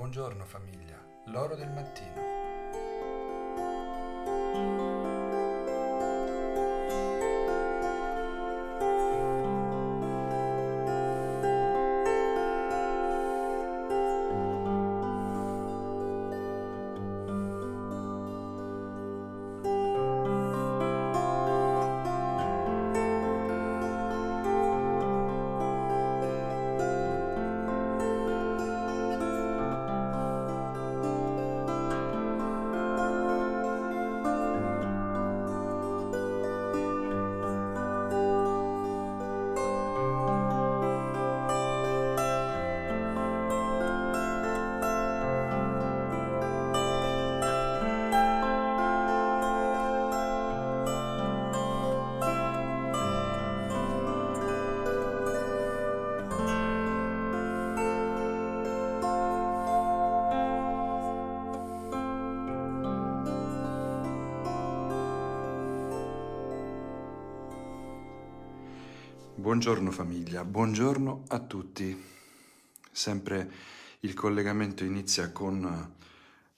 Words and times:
Buongiorno 0.00 0.46
famiglia, 0.46 0.98
l'oro 1.26 1.54
del 1.56 1.68
mattino. 1.68 2.20
Buongiorno 69.50 69.90
famiglia, 69.90 70.44
buongiorno 70.44 71.24
a 71.26 71.40
tutti. 71.40 72.00
Sempre 72.92 73.50
il 73.98 74.14
collegamento 74.14 74.84
inizia 74.84 75.32
con 75.32 75.92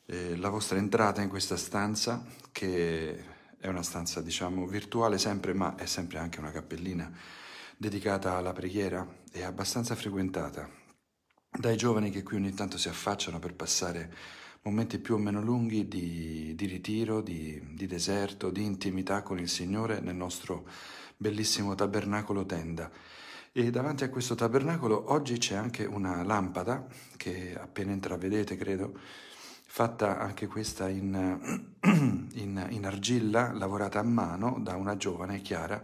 eh, 0.05 0.37
la 0.37 0.51
vostra 0.51 0.77
entrata 0.77 1.23
in 1.23 1.31
questa 1.31 1.57
stanza, 1.57 2.23
che 2.53 3.25
è 3.59 3.67
una 3.67 3.83
stanza 3.83 4.21
diciamo 4.21 4.67
virtuale 4.67 5.17
sempre, 5.17 5.55
ma 5.55 5.75
è 5.77 5.87
sempre 5.87 6.19
anche 6.19 6.39
una 6.39 6.51
cappellina 6.51 7.11
dedicata 7.79 8.37
alla 8.37 8.53
preghiera 8.53 9.09
e 9.33 9.43
abbastanza 9.43 9.95
frequentata 9.95 10.69
dai 11.49 11.79
giovani 11.79 12.11
che 12.11 12.23
qui 12.23 12.37
ogni 12.37 12.53
tanto 12.53 12.77
si 12.77 12.91
affacciano 12.91 13.39
per 13.39 13.55
passare 13.55 14.15
momenti 14.65 14.99
più 14.99 15.15
o 15.15 15.19
meno 15.19 15.41
lunghi 15.41 15.89
di, 15.89 16.55
di 16.55 16.67
ritiro, 16.67 17.23
di, 17.23 17.59
di 17.73 17.87
deserto, 17.87 18.51
di 18.51 18.62
intimità 18.62 19.23
con 19.23 19.39
il 19.39 19.49
Signore 19.49 20.01
nel 20.01 20.15
nostro 20.15 20.69
bellissimo 21.23 21.75
tabernacolo 21.75 22.45
tenda. 22.45 22.91
E 23.53 23.70
davanti 23.70 24.05
a 24.05 24.11
questo 24.11 24.34
tabernacolo 24.34 25.12
oggi 25.12 25.39
c'è 25.39 25.55
anche 25.55 25.84
una 25.84 26.23
lampada 26.23 26.87
che 27.17 27.56
appena 27.59 27.92
intravedete, 27.92 28.56
credo, 28.56 28.98
fatta 29.65 30.19
anche 30.19 30.47
questa 30.47 30.89
in, 30.89 31.70
in, 32.34 32.67
in, 32.70 32.87
argilla, 32.87 33.53
lavorata 33.53 34.00
a 34.00 34.03
mano 34.03 34.59
da 34.61 34.75
una 34.77 34.97
giovane, 34.97 35.41
Chiara, 35.41 35.83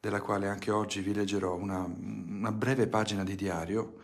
della 0.00 0.20
quale 0.20 0.48
anche 0.48 0.70
oggi 0.70 1.00
vi 1.00 1.14
leggerò 1.14 1.54
una, 1.54 1.82
una 1.82 2.50
breve 2.50 2.88
pagina 2.88 3.22
di 3.22 3.36
diario 3.36 4.00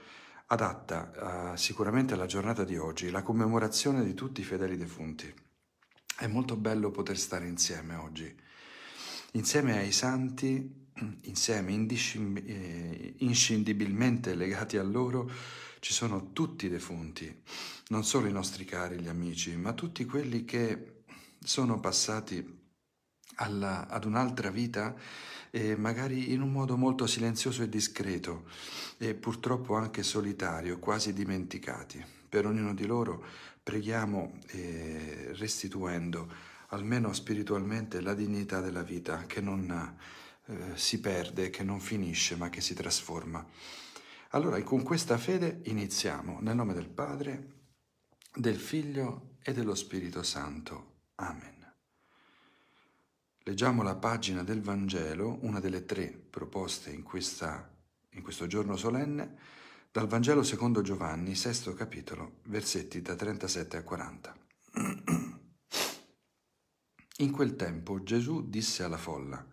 adatta 0.51 1.53
uh, 1.53 1.57
sicuramente 1.57 2.15
alla 2.15 2.27
giornata 2.27 2.65
di 2.65 2.77
oggi, 2.77 3.11
la 3.11 3.23
commemorazione 3.23 4.05
di 4.05 4.15
tutti 4.15 4.41
i 4.41 4.45
fedeli 4.45 4.77
defunti. 4.77 5.33
È 6.17 6.27
molto 6.27 6.57
bello 6.57 6.91
poter 6.91 7.19
stare 7.19 7.47
insieme 7.47 7.95
oggi 7.95 8.47
insieme 9.33 9.79
ai 9.79 9.93
santi, 9.93 10.87
insieme 11.23 11.73
eh, 11.75 13.15
inscindibilmente 13.19 14.35
legati 14.35 14.77
a 14.77 14.83
loro, 14.83 15.31
ci 15.81 15.93
sono 15.93 16.33
tutti 16.33 16.67
i 16.67 16.69
defunti, 16.69 17.43
non 17.89 18.05
solo 18.05 18.27
i 18.27 18.33
nostri 18.33 18.65
cari, 18.65 18.99
gli 18.99 19.09
amici, 19.09 19.57
ma 19.57 19.73
tutti 19.73 20.05
quelli 20.05 20.45
che 20.45 21.03
sono 21.39 21.79
passati 21.79 22.57
alla, 23.37 23.87
ad 23.87 24.05
un'altra 24.05 24.51
vita 24.51 24.95
e 25.51 25.77
magari 25.77 26.33
in 26.33 26.43
un 26.43 26.51
modo 26.51 26.77
molto 26.77 27.07
silenzioso 27.07 27.63
e 27.63 27.69
discreto 27.69 28.49
e 28.99 29.15
purtroppo 29.15 29.77
anche 29.77 30.03
solitario, 30.03 30.79
quasi 30.79 31.13
dimenticati. 31.13 32.05
Per 32.29 32.47
ognuno 32.47 32.75
di 32.75 32.85
loro 32.85 33.25
preghiamo 33.63 34.39
eh, 34.49 35.33
restituendo 35.35 36.57
almeno 36.69 37.13
spiritualmente, 37.13 38.01
la 38.01 38.15
dignità 38.15 38.61
della 38.61 38.83
vita 38.83 39.25
che 39.27 39.41
non 39.41 39.97
eh, 40.47 40.77
si 40.77 41.01
perde, 41.01 41.51
che 41.51 41.63
non 41.63 41.81
finisce, 41.81 42.37
ma 42.37 42.51
che 42.51 42.61
si 42.61 42.75
trasforma. 42.75 43.47
Allora, 44.31 44.63
con 44.63 44.83
questa 44.83 45.17
fede 45.17 45.61
iniziamo, 45.65 46.39
nel 46.41 46.55
nome 46.55 46.75
del 46.75 46.89
Padre, 46.89 47.57
del 48.35 48.59
Figlio 48.59 49.37
e 49.43 49.53
dello 49.53 49.75
Spirito 49.75 50.23
Santo. 50.23 50.97
Amen. 51.17 51.57
Leggiamo 53.45 53.83
la 53.83 53.97
pagina 53.97 54.43
del 54.43 54.61
Vangelo, 54.61 55.39
una 55.41 55.59
delle 55.59 55.87
tre 55.87 56.09
proposte 56.09 56.91
in, 56.91 57.03
questa, 57.03 57.75
in 58.11 58.23
questo 58.23 58.47
giorno 58.47 58.77
solenne, 58.77 59.37
dal 59.91 60.07
Vangelo 60.07 60.43
secondo 60.43 60.83
Giovanni, 60.83 61.35
sesto 61.35 61.73
capitolo, 61.73 62.41
versetti 62.45 63.01
da 63.01 63.15
37 63.17 63.79
a 63.79 63.83
40. 63.83 64.37
In 67.21 67.33
quel 67.33 67.57
tempo 67.57 68.01
Gesù 68.05 68.49
disse 68.49 68.85
alla 68.85 68.97
folla, 68.97 69.45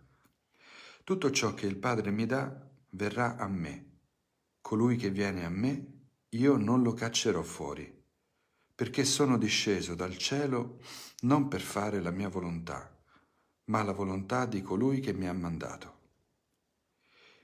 Tutto 1.02 1.30
ciò 1.32 1.52
che 1.52 1.66
il 1.66 1.74
Padre 1.74 2.12
mi 2.12 2.24
dà 2.24 2.64
verrà 2.90 3.34
a 3.34 3.48
me. 3.48 3.98
Colui 4.60 4.94
che 4.94 5.10
viene 5.10 5.44
a 5.44 5.48
me, 5.48 5.86
io 6.28 6.56
non 6.58 6.82
lo 6.82 6.92
caccerò 6.92 7.42
fuori, 7.42 7.92
perché 8.72 9.04
sono 9.04 9.36
disceso 9.36 9.96
dal 9.96 10.16
cielo 10.16 10.78
non 11.22 11.48
per 11.48 11.60
fare 11.60 12.00
la 12.00 12.12
mia 12.12 12.28
volontà, 12.28 12.96
ma 13.64 13.82
la 13.82 13.92
volontà 13.92 14.46
di 14.46 14.62
colui 14.62 15.00
che 15.00 15.12
mi 15.12 15.26
ha 15.26 15.32
mandato. 15.32 15.94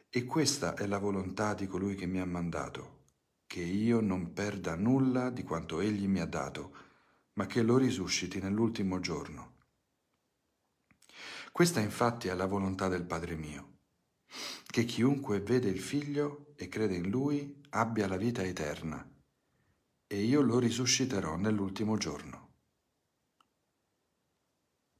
E 0.09 0.25
questa 0.25 0.75
è 0.75 0.87
la 0.87 0.99
volontà 0.99 1.53
di 1.55 1.67
colui 1.67 1.97
che 1.97 2.07
mi 2.07 2.21
ha 2.21 2.27
mandato, 2.27 3.07
che 3.45 3.63
io 3.63 3.99
non 3.99 4.33
perda 4.33 4.77
nulla 4.77 5.31
di 5.31 5.43
quanto 5.43 5.81
egli 5.81 6.07
mi 6.07 6.21
ha 6.21 6.27
dato, 6.27 6.77
ma 7.33 7.47
che 7.47 7.63
lo 7.63 7.77
risusciti 7.77 8.41
nell'ultimo 8.41 9.01
giorno. 9.01 9.52
Questa 11.53 11.81
infatti 11.81 12.29
è 12.29 12.35
la 12.35 12.47
volontà 12.47 12.89
del 12.89 13.05
Padre 13.05 13.37
mio, 13.37 13.81
che 14.65 14.87
chiunque 14.87 15.41
vede 15.41 15.69
il 15.69 15.81
Figlio 15.81 16.55
e 16.57 16.67
crede 16.69 16.95
in 16.95 17.11
Lui 17.11 17.63
abbia 17.69 18.09
la 18.09 18.17
vita 18.17 18.43
eterna, 18.43 19.07
e 20.07 20.23
io 20.23 20.41
lo 20.41 20.59
risusciterò 20.59 21.37
nell'ultimo 21.37 21.99
giorno. 21.99 22.55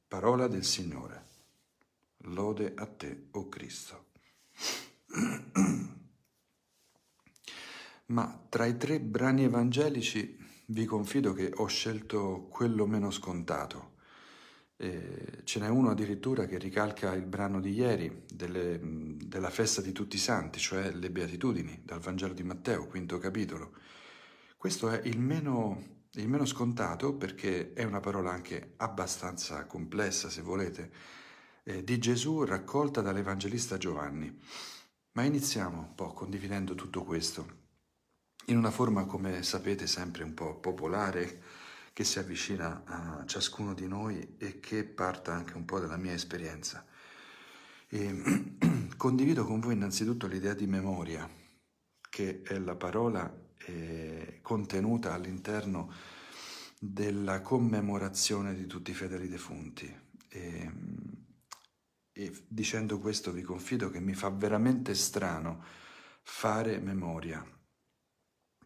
Parola 0.07 0.45
del 0.47 0.63
Signore. 0.63 1.21
Lode 2.25 2.73
a 2.75 2.85
te, 2.85 3.29
o 3.31 3.39
oh 3.39 3.49
Cristo. 3.49 4.11
Ma 8.05 8.45
tra 8.47 8.67
i 8.67 8.77
tre 8.77 8.99
brani 8.99 9.45
evangelici 9.45 10.37
vi 10.67 10.85
confido 10.85 11.33
che 11.33 11.51
ho 11.51 11.65
scelto 11.65 12.45
quello 12.51 12.85
meno 12.85 13.09
scontato 13.09 13.92
eh, 14.83 15.43
ce 15.45 15.59
n'è 15.59 15.69
uno 15.69 15.91
addirittura 15.91 16.45
che 16.45 16.57
ricalca 16.57 17.13
il 17.13 17.25
brano 17.25 17.61
di 17.61 17.71
ieri 17.71 18.25
delle, 18.27 18.77
della 18.81 19.49
festa 19.49 19.81
di 19.81 19.93
tutti 19.93 20.17
i 20.17 20.19
santi, 20.19 20.59
cioè 20.59 20.91
le 20.91 21.09
beatitudini, 21.09 21.83
dal 21.85 22.01
Vangelo 22.01 22.33
di 22.33 22.43
Matteo, 22.43 22.87
quinto 22.87 23.17
capitolo. 23.17 23.77
Questo 24.57 24.89
è 24.89 24.99
il 25.05 25.19
meno, 25.19 26.01
il 26.11 26.27
meno 26.27 26.45
scontato 26.45 27.15
perché 27.15 27.71
è 27.71 27.85
una 27.85 28.01
parola 28.01 28.31
anche 28.31 28.73
abbastanza 28.77 29.65
complessa, 29.65 30.29
se 30.29 30.41
volete, 30.41 30.91
eh, 31.63 31.81
di 31.85 31.97
Gesù 31.97 32.43
raccolta 32.43 32.99
dall'Evangelista 32.99 33.77
Giovanni. 33.77 34.37
Ma 35.13 35.23
iniziamo 35.23 35.79
un 35.79 35.95
po' 35.95 36.11
condividendo 36.11 36.75
tutto 36.75 37.03
questo 37.03 37.61
in 38.47 38.57
una 38.57 38.71
forma, 38.71 39.05
come 39.05 39.43
sapete, 39.43 39.87
sempre 39.87 40.23
un 40.23 40.33
po' 40.33 40.59
popolare, 40.59 41.41
che 41.93 42.03
si 42.03 42.17
avvicina 42.17 42.83
a 42.85 43.25
ciascuno 43.27 43.75
di 43.75 43.87
noi 43.87 44.35
e 44.39 44.59
che 44.59 44.83
parta 44.83 45.31
anche 45.31 45.55
un 45.55 45.63
po' 45.63 45.79
dalla 45.79 45.95
mia 45.95 46.13
esperienza. 46.13 46.83
E 47.87 48.53
condivido 48.97 49.45
con 49.45 49.59
voi 49.59 49.73
innanzitutto 49.73 50.25
l'idea 50.25 50.55
di 50.55 50.65
memoria, 50.65 51.29
che 52.09 52.41
è 52.41 52.57
la 52.57 52.75
parola 52.75 53.31
eh, 53.65 54.39
contenuta 54.41 55.13
all'interno 55.13 55.93
della 56.79 57.41
commemorazione 57.41 58.55
di 58.55 58.65
tutti 58.65 58.89
i 58.89 58.95
fedeli 58.95 59.29
defunti. 59.29 60.01
E, 60.29 60.71
e 62.11 62.43
dicendo 62.47 62.97
questo 62.97 63.31
vi 63.31 63.43
confido 63.43 63.91
che 63.91 63.99
mi 63.99 64.15
fa 64.15 64.29
veramente 64.29 64.95
strano 64.95 65.63
fare 66.23 66.79
memoria, 66.79 67.45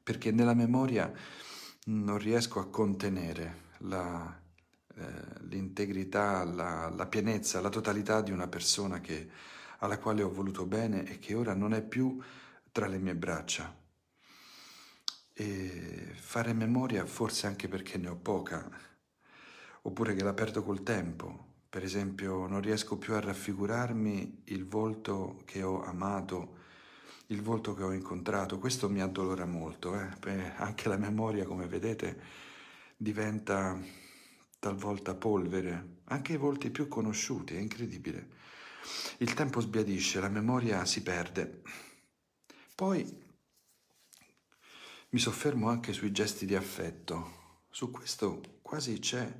perché 0.01 0.31
nella 0.31 0.53
memoria 0.53 1.11
non 1.87 2.17
riesco 2.17 2.59
a 2.59 2.69
contenere 2.69 3.65
la, 3.79 4.39
eh, 4.95 5.03
l'integrità, 5.41 6.43
la, 6.43 6.89
la 6.89 7.05
pienezza, 7.05 7.61
la 7.61 7.69
totalità 7.69 8.21
di 8.21 8.31
una 8.31 8.47
persona 8.47 8.99
che, 8.99 9.29
alla 9.79 9.99
quale 9.99 10.23
ho 10.23 10.31
voluto 10.31 10.65
bene 10.65 11.05
e 11.05 11.19
che 11.19 11.33
ora 11.33 11.53
non 11.53 11.73
è 11.73 11.81
più 11.81 12.21
tra 12.71 12.87
le 12.87 12.97
mie 12.97 13.15
braccia. 13.15 13.75
E 15.33 16.11
fare 16.15 16.53
memoria 16.53 17.05
forse 17.05 17.47
anche 17.47 17.67
perché 17.67 17.97
ne 17.97 18.09
ho 18.09 18.15
poca, 18.15 18.69
oppure 19.83 20.15
che 20.15 20.23
la 20.23 20.33
perdo 20.33 20.63
col 20.63 20.83
tempo. 20.83 21.45
Per 21.69 21.83
esempio 21.83 22.47
non 22.47 22.61
riesco 22.61 22.97
più 22.97 23.13
a 23.13 23.19
raffigurarmi 23.19 24.41
il 24.45 24.65
volto 24.65 25.41
che 25.45 25.63
ho 25.63 25.83
amato, 25.83 26.56
il 27.27 27.41
volto 27.41 27.73
che 27.73 27.83
ho 27.83 27.91
incontrato. 27.91 28.59
Questo 28.59 28.89
mi 28.89 29.01
addolora 29.01 29.45
molto, 29.45 29.99
eh? 29.99 30.53
anche 30.57 30.87
la 30.87 30.97
memoria, 30.97 31.45
come 31.45 31.67
vedete, 31.67 32.19
diventa 32.95 33.77
talvolta 34.59 35.13
polvere, 35.15 35.99
anche 36.05 36.33
i 36.33 36.37
volti 36.37 36.69
più 36.69 36.87
conosciuti, 36.87 37.55
è 37.55 37.59
incredibile. 37.59 38.35
Il 39.17 39.33
tempo 39.33 39.59
sbiadisce, 39.59 40.19
la 40.19 40.29
memoria 40.29 40.85
si 40.85 41.03
perde. 41.03 41.61
Poi 42.73 43.25
mi 45.09 45.19
soffermo 45.19 45.69
anche 45.69 45.93
sui 45.93 46.11
gesti 46.11 46.45
di 46.45 46.55
affetto. 46.55 47.65
Su 47.69 47.91
questo 47.91 48.41
quasi 48.61 48.99
c'è 48.99 49.31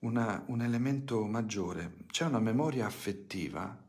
una, 0.00 0.42
un 0.48 0.62
elemento 0.62 1.24
maggiore. 1.26 1.98
C'è 2.06 2.24
una 2.24 2.40
memoria 2.40 2.86
affettiva 2.86 3.88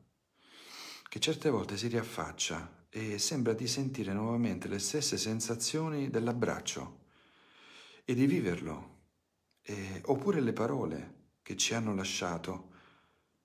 che 1.10 1.20
certe 1.20 1.50
volte 1.50 1.78
si 1.78 1.88
riaffaccia 1.88 2.81
e 2.94 3.18
sembra 3.18 3.54
di 3.54 3.68
sentire 3.68 4.12
nuovamente 4.12 4.68
le 4.68 4.80
stesse 4.80 5.18
sensazioni 5.18 6.10
dell'abbraccio 6.10 7.00
e 8.04 8.14
di 8.14 8.26
viverlo 8.26 9.00
eh, 9.64 10.02
oppure 10.06 10.42
le 10.42 10.54
parole 10.54 11.30
che 11.42 11.56
ci 11.56 11.74
hanno 11.74 11.96
lasciato 11.96 12.70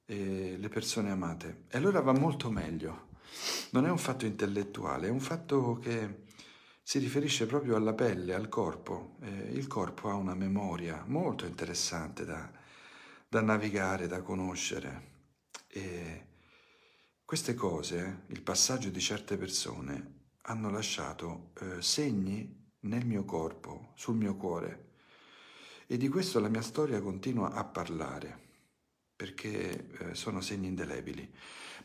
le 0.06 0.69
persone 0.69 1.10
amate. 1.10 1.64
E 1.69 1.76
allora 1.76 2.00
va 2.00 2.12
molto 2.12 2.50
meglio. 2.50 3.08
Non 3.70 3.87
è 3.87 3.90
un 3.90 3.98
fatto 3.98 4.25
intellettuale, 4.25 5.08
è 5.08 5.10
un 5.10 5.20
fatto 5.20 5.78
che 5.78 6.25
si 6.82 7.00
riferisce 7.00 7.46
proprio 7.46 7.75
alla 7.75 7.94
pelle, 7.94 8.34
al 8.34 8.49
corpo. 8.49 9.16
Eh, 9.22 9.50
il 9.52 9.66
corpo 9.66 10.08
ha 10.08 10.14
una 10.14 10.34
memoria 10.34 11.02
molto 11.06 11.44
interessante 11.44 12.25
da, 12.25 12.49
da 13.28 13.40
navigare, 13.40 14.06
da 14.06 14.22
conoscere. 14.22 15.14
E 15.66 16.25
queste 17.26 17.55
cose, 17.55 18.23
il 18.28 18.40
passaggio 18.40 18.88
di 18.88 19.00
certe 19.00 19.37
persone, 19.37 20.28
hanno 20.43 20.70
lasciato 20.70 21.50
eh, 21.58 21.82
segni 21.82 22.70
nel 22.82 23.05
mio 23.05 23.25
corpo, 23.25 23.94
sul 23.96 24.14
mio 24.14 24.37
cuore. 24.37 24.93
E 25.88 25.96
di 25.96 26.06
questo 26.06 26.38
la 26.38 26.49
mia 26.49 26.62
storia 26.62 27.00
continua 27.00 27.50
a 27.50 27.64
parlare, 27.64 28.44
perché 29.17 29.90
eh, 29.90 30.14
sono 30.14 30.40
segni 30.40 30.69
indelebili. 30.69 31.28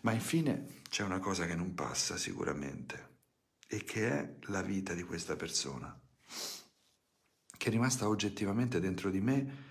Ma 0.02 0.12
infine 0.12 0.82
c'è 0.88 1.04
una 1.04 1.18
cosa 1.18 1.48
che 1.48 1.56
non 1.56 1.74
passa 1.74 2.18
sicuramente, 2.18 3.22
e 3.66 3.84
che 3.84 4.10
è 4.12 4.36
la 4.42 4.62
vita 4.62 4.94
di 4.94 5.02
questa 5.02 5.36
persona, 5.36 6.00
che 7.58 7.68
è 7.68 7.72
rimasta 7.72 8.08
oggettivamente 8.08 8.80
dentro 8.80 9.10
di 9.10 9.22
me 9.22 9.71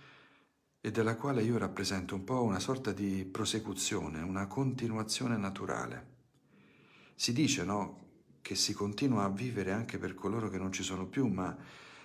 e 0.81 0.91
della 0.91 1.17
quale 1.17 1.43
io 1.43 1.59
rappresento 1.59 2.15
un 2.15 2.25
po' 2.25 2.43
una 2.43 2.59
sorta 2.59 2.93
di 2.93 3.25
prosecuzione, 3.25 4.23
una 4.23 4.47
continuazione 4.47 5.37
naturale. 5.37 6.07
Si 7.15 7.33
dice, 7.33 7.65
no, 7.65 7.99
che 8.41 8.55
si 8.55 8.73
continua 8.73 9.25
a 9.25 9.29
vivere 9.29 9.73
anche 9.73 9.99
per 9.99 10.15
coloro 10.15 10.49
che 10.49 10.59
non 10.59 10.73
ci 10.73 10.83
sono 10.83 11.07
più, 11.07 11.27
ma 11.27 11.55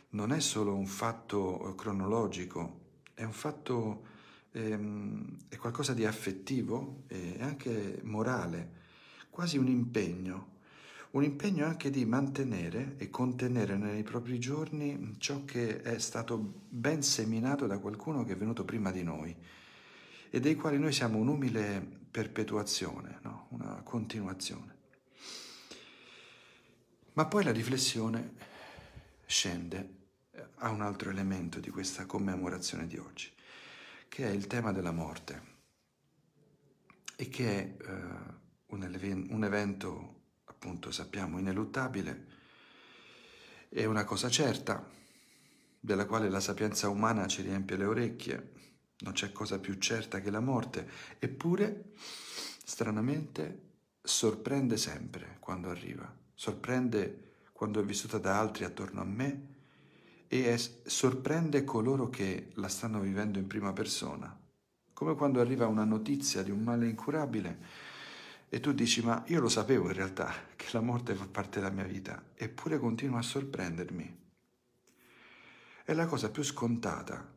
non 0.09 0.33
è 0.33 0.39
solo 0.41 0.75
un 0.75 0.87
fatto 0.87 1.69
eh, 1.69 1.75
cronologico, 1.75 2.81
è 3.13 3.23
un 3.23 3.31
fatto, 3.31 4.05
ehm, 4.51 5.37
è 5.47 5.55
qualcosa 5.55 5.93
di 5.93 6.05
affettivo 6.05 7.03
e 7.07 7.37
anche 7.39 8.01
morale, 8.03 8.83
quasi 9.29 9.57
un 9.57 9.67
impegno, 9.67 10.53
un 11.15 11.23
impegno 11.23 11.65
anche 11.65 11.89
di 11.89 12.03
mantenere 12.03 12.95
e 12.97 13.09
contenere 13.09 13.77
nei 13.77 14.03
propri 14.03 14.37
giorni 14.37 15.15
ciò 15.17 15.45
che 15.45 15.81
è 15.81 15.97
stato 15.97 16.37
ben 16.67 17.01
seminato 17.03 17.67
da 17.67 17.79
qualcuno 17.79 18.25
che 18.25 18.33
è 18.33 18.35
venuto 18.35 18.65
prima 18.65 18.91
di 18.91 19.01
noi 19.01 19.33
e 20.29 20.39
dei 20.41 20.55
quali 20.55 20.77
noi 20.77 20.91
siamo 20.91 21.17
un'umile 21.17 22.03
perpetuazione, 22.11 23.19
no? 23.21 23.47
una 23.51 23.81
continuazione. 23.81 24.73
Ma 27.13 27.25
poi 27.27 27.45
la 27.45 27.53
riflessione 27.53 28.33
scende 29.25 29.93
a 30.55 30.69
un 30.69 30.81
altro 30.81 31.09
elemento 31.09 31.61
di 31.61 31.69
questa 31.69 32.05
commemorazione 32.05 32.87
di 32.87 32.97
oggi, 32.97 33.31
che 34.09 34.27
è 34.27 34.31
il 34.31 34.47
tema 34.47 34.73
della 34.73 34.91
morte 34.91 35.53
e 37.15 37.29
che 37.29 37.47
è 37.47 37.77
eh, 37.81 37.93
un, 38.65 39.27
un 39.29 39.43
evento, 39.45 40.14
appunto 40.65 40.89
sappiamo, 40.89 41.37
ineluttabile, 41.37 42.25
è 43.69 43.85
una 43.85 44.03
cosa 44.03 44.29
certa, 44.29 44.83
della 45.79 46.07
quale 46.07 46.27
la 46.27 46.39
sapienza 46.39 46.89
umana 46.89 47.27
ci 47.27 47.43
riempie 47.43 47.77
le 47.77 47.85
orecchie, 47.85 48.51
non 49.01 49.13
c'è 49.13 49.31
cosa 49.31 49.59
più 49.59 49.75
certa 49.75 50.21
che 50.21 50.31
la 50.31 50.39
morte, 50.39 50.89
eppure, 51.19 51.91
stranamente, 52.63 53.61
sorprende 54.01 54.75
sempre 54.77 55.37
quando 55.39 55.69
arriva, 55.69 56.11
sorprende 56.33 57.35
quando 57.53 57.79
è 57.79 57.83
vissuta 57.83 58.17
da 58.17 58.39
altri 58.39 58.63
attorno 58.63 59.01
a 59.01 59.05
me 59.05 59.53
e 60.27 60.51
è, 60.51 60.57
sorprende 60.57 61.63
coloro 61.63 62.09
che 62.09 62.49
la 62.55 62.69
stanno 62.69 62.99
vivendo 62.99 63.37
in 63.37 63.45
prima 63.45 63.71
persona. 63.71 64.35
Come 64.93 65.13
quando 65.13 65.39
arriva 65.39 65.67
una 65.67 65.83
notizia 65.83 66.41
di 66.41 66.49
un 66.49 66.63
male 66.63 66.87
incurabile 66.87 67.93
e 68.55 68.61
tu 68.61 68.71
dici 68.71 69.01
ma 69.01 69.21
io 69.27 69.41
lo 69.41 69.49
sapevo 69.49 69.87
in 69.87 69.95
realtà 69.95 70.33
che 70.55 70.67
la 70.71 70.79
morte 70.79 71.13
fa 71.13 71.27
parte 71.27 71.59
della 71.59 71.73
mia 71.73 71.83
vita, 71.83 72.23
eppure 72.35 72.79
continua 72.79 73.19
a 73.19 73.21
sorprendermi. 73.21 74.17
È 75.83 75.93
la 75.93 76.05
cosa 76.05 76.29
più 76.29 76.41
scontata, 76.41 77.33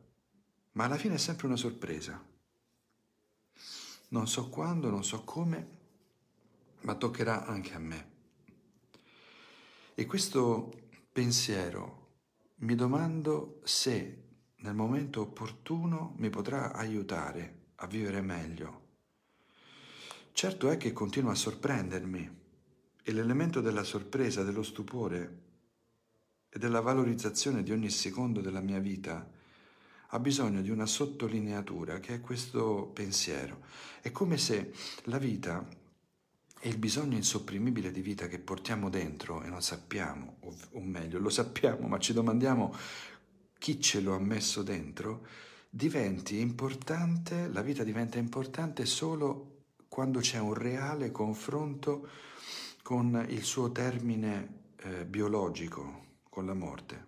ma 0.71 0.85
alla 0.85 0.95
fine 0.95 1.15
è 1.15 1.17
sempre 1.17 1.47
una 1.47 1.57
sorpresa. 1.57 2.25
Non 4.07 4.27
so 4.29 4.47
quando, 4.47 4.89
non 4.89 5.03
so 5.03 5.25
come, 5.25 5.67
ma 6.83 6.95
toccherà 6.95 7.45
anche 7.45 7.73
a 7.73 7.79
me. 7.79 8.11
E 9.95 10.05
questo 10.05 10.71
pensiero 11.11 12.11
mi 12.59 12.75
domando 12.75 13.59
se 13.65 14.23
nel 14.55 14.73
momento 14.73 15.19
opportuno 15.19 16.13
mi 16.15 16.29
potrà 16.29 16.71
aiutare 16.71 17.71
a 17.75 17.87
vivere 17.87 18.21
meglio. 18.21 18.87
Certo 20.31 20.69
è 20.69 20.77
che 20.77 20.93
continua 20.93 21.31
a 21.31 21.35
sorprendermi 21.35 22.37
e 23.03 23.11
l'elemento 23.11 23.61
della 23.61 23.83
sorpresa, 23.83 24.43
dello 24.43 24.63
stupore 24.63 25.37
e 26.49 26.59
della 26.59 26.81
valorizzazione 26.81 27.63
di 27.63 27.71
ogni 27.71 27.89
secondo 27.89 28.41
della 28.41 28.61
mia 28.61 28.79
vita 28.79 29.29
ha 30.11 30.19
bisogno 30.19 30.61
di 30.61 30.69
una 30.69 30.85
sottolineatura 30.85 31.99
che 31.99 32.15
è 32.15 32.21
questo 32.21 32.89
pensiero. 32.93 33.61
È 34.01 34.11
come 34.11 34.37
se 34.37 34.73
la 35.03 35.17
vita 35.19 35.67
è 36.59 36.67
il 36.67 36.77
bisogno 36.77 37.15
insopprimibile 37.15 37.91
di 37.91 38.01
vita 38.01 38.27
che 38.27 38.39
portiamo 38.39 38.89
dentro 38.89 39.43
e 39.43 39.49
non 39.49 39.61
sappiamo, 39.61 40.37
o, 40.41 40.55
o 40.71 40.79
meglio, 40.81 41.19
lo 41.19 41.29
sappiamo, 41.29 41.87
ma 41.87 41.99
ci 41.99 42.13
domandiamo 42.13 42.75
chi 43.57 43.79
ce 43.79 44.01
lo 44.01 44.15
ha 44.15 44.19
messo 44.19 44.63
dentro, 44.63 45.25
diventi 45.69 46.39
importante, 46.39 47.47
la 47.47 47.61
vita 47.61 47.83
diventa 47.83 48.17
importante 48.17 48.85
solo 48.85 49.58
quando 49.89 50.19
c'è 50.19 50.37
un 50.37 50.53
reale 50.53 51.11
confronto 51.11 52.07
con 52.83 53.25
il 53.27 53.43
suo 53.43 53.71
termine 53.71 54.73
eh, 54.77 55.05
biologico, 55.05 56.05
con 56.29 56.45
la 56.45 56.53
morte. 56.53 57.07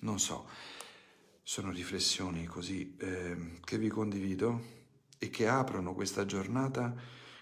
Non 0.00 0.18
so, 0.18 0.46
sono 1.42 1.70
riflessioni 1.70 2.44
così 2.44 2.96
eh, 2.98 3.60
che 3.64 3.78
vi 3.78 3.88
condivido 3.88 4.82
e 5.18 5.30
che 5.30 5.48
aprono 5.48 5.94
questa 5.94 6.26
giornata 6.26 6.94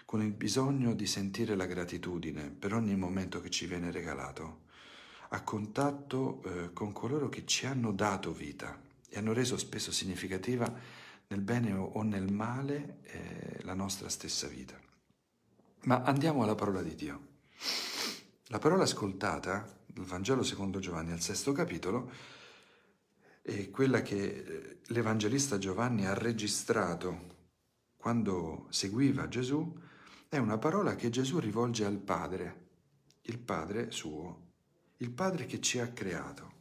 con 0.05 0.21
il 0.21 0.31
bisogno 0.31 0.93
di 0.93 1.07
sentire 1.07 1.55
la 1.55 1.65
gratitudine 1.65 2.49
per 2.51 2.73
ogni 2.73 2.95
momento 2.95 3.41
che 3.41 3.49
ci 3.49 3.65
viene 3.65 3.91
regalato, 3.91 4.61
a 5.29 5.41
contatto 5.41 6.41
eh, 6.43 6.73
con 6.73 6.91
coloro 6.91 7.29
che 7.29 7.45
ci 7.45 7.65
hanno 7.65 7.91
dato 7.91 8.31
vita 8.31 8.79
e 9.09 9.17
hanno 9.17 9.33
reso 9.33 9.57
spesso 9.57 9.91
significativa 9.91 10.71
nel 11.27 11.41
bene 11.41 11.73
o 11.73 12.01
nel 12.03 12.31
male 12.31 12.99
eh, 13.03 13.63
la 13.63 13.73
nostra 13.73 14.09
stessa 14.09 14.47
vita. 14.47 14.79
Ma 15.83 16.01
andiamo 16.03 16.43
alla 16.43 16.55
parola 16.55 16.81
di 16.81 16.95
Dio. 16.95 17.27
La 18.47 18.59
parola 18.59 18.83
ascoltata 18.83 19.81
dal 19.85 20.05
Vangelo 20.05 20.43
secondo 20.43 20.79
Giovanni 20.79 21.11
al 21.11 21.21
sesto 21.21 21.51
capitolo 21.51 22.11
è 23.41 23.69
quella 23.69 24.01
che 24.01 24.23
eh, 24.23 24.79
l'Evangelista 24.87 25.57
Giovanni 25.57 26.05
ha 26.05 26.13
registrato 26.13 27.31
quando 27.97 28.67
seguiva 28.69 29.27
Gesù 29.27 29.79
è 30.27 30.37
una 30.37 30.57
parola 30.57 30.95
che 30.95 31.09
Gesù 31.09 31.39
rivolge 31.39 31.85
al 31.85 31.99
Padre, 31.99 32.67
il 33.23 33.37
Padre 33.37 33.91
suo, 33.91 34.53
il 34.97 35.11
Padre 35.11 35.45
che 35.45 35.61
ci 35.61 35.79
ha 35.79 35.87
creato. 35.89 36.51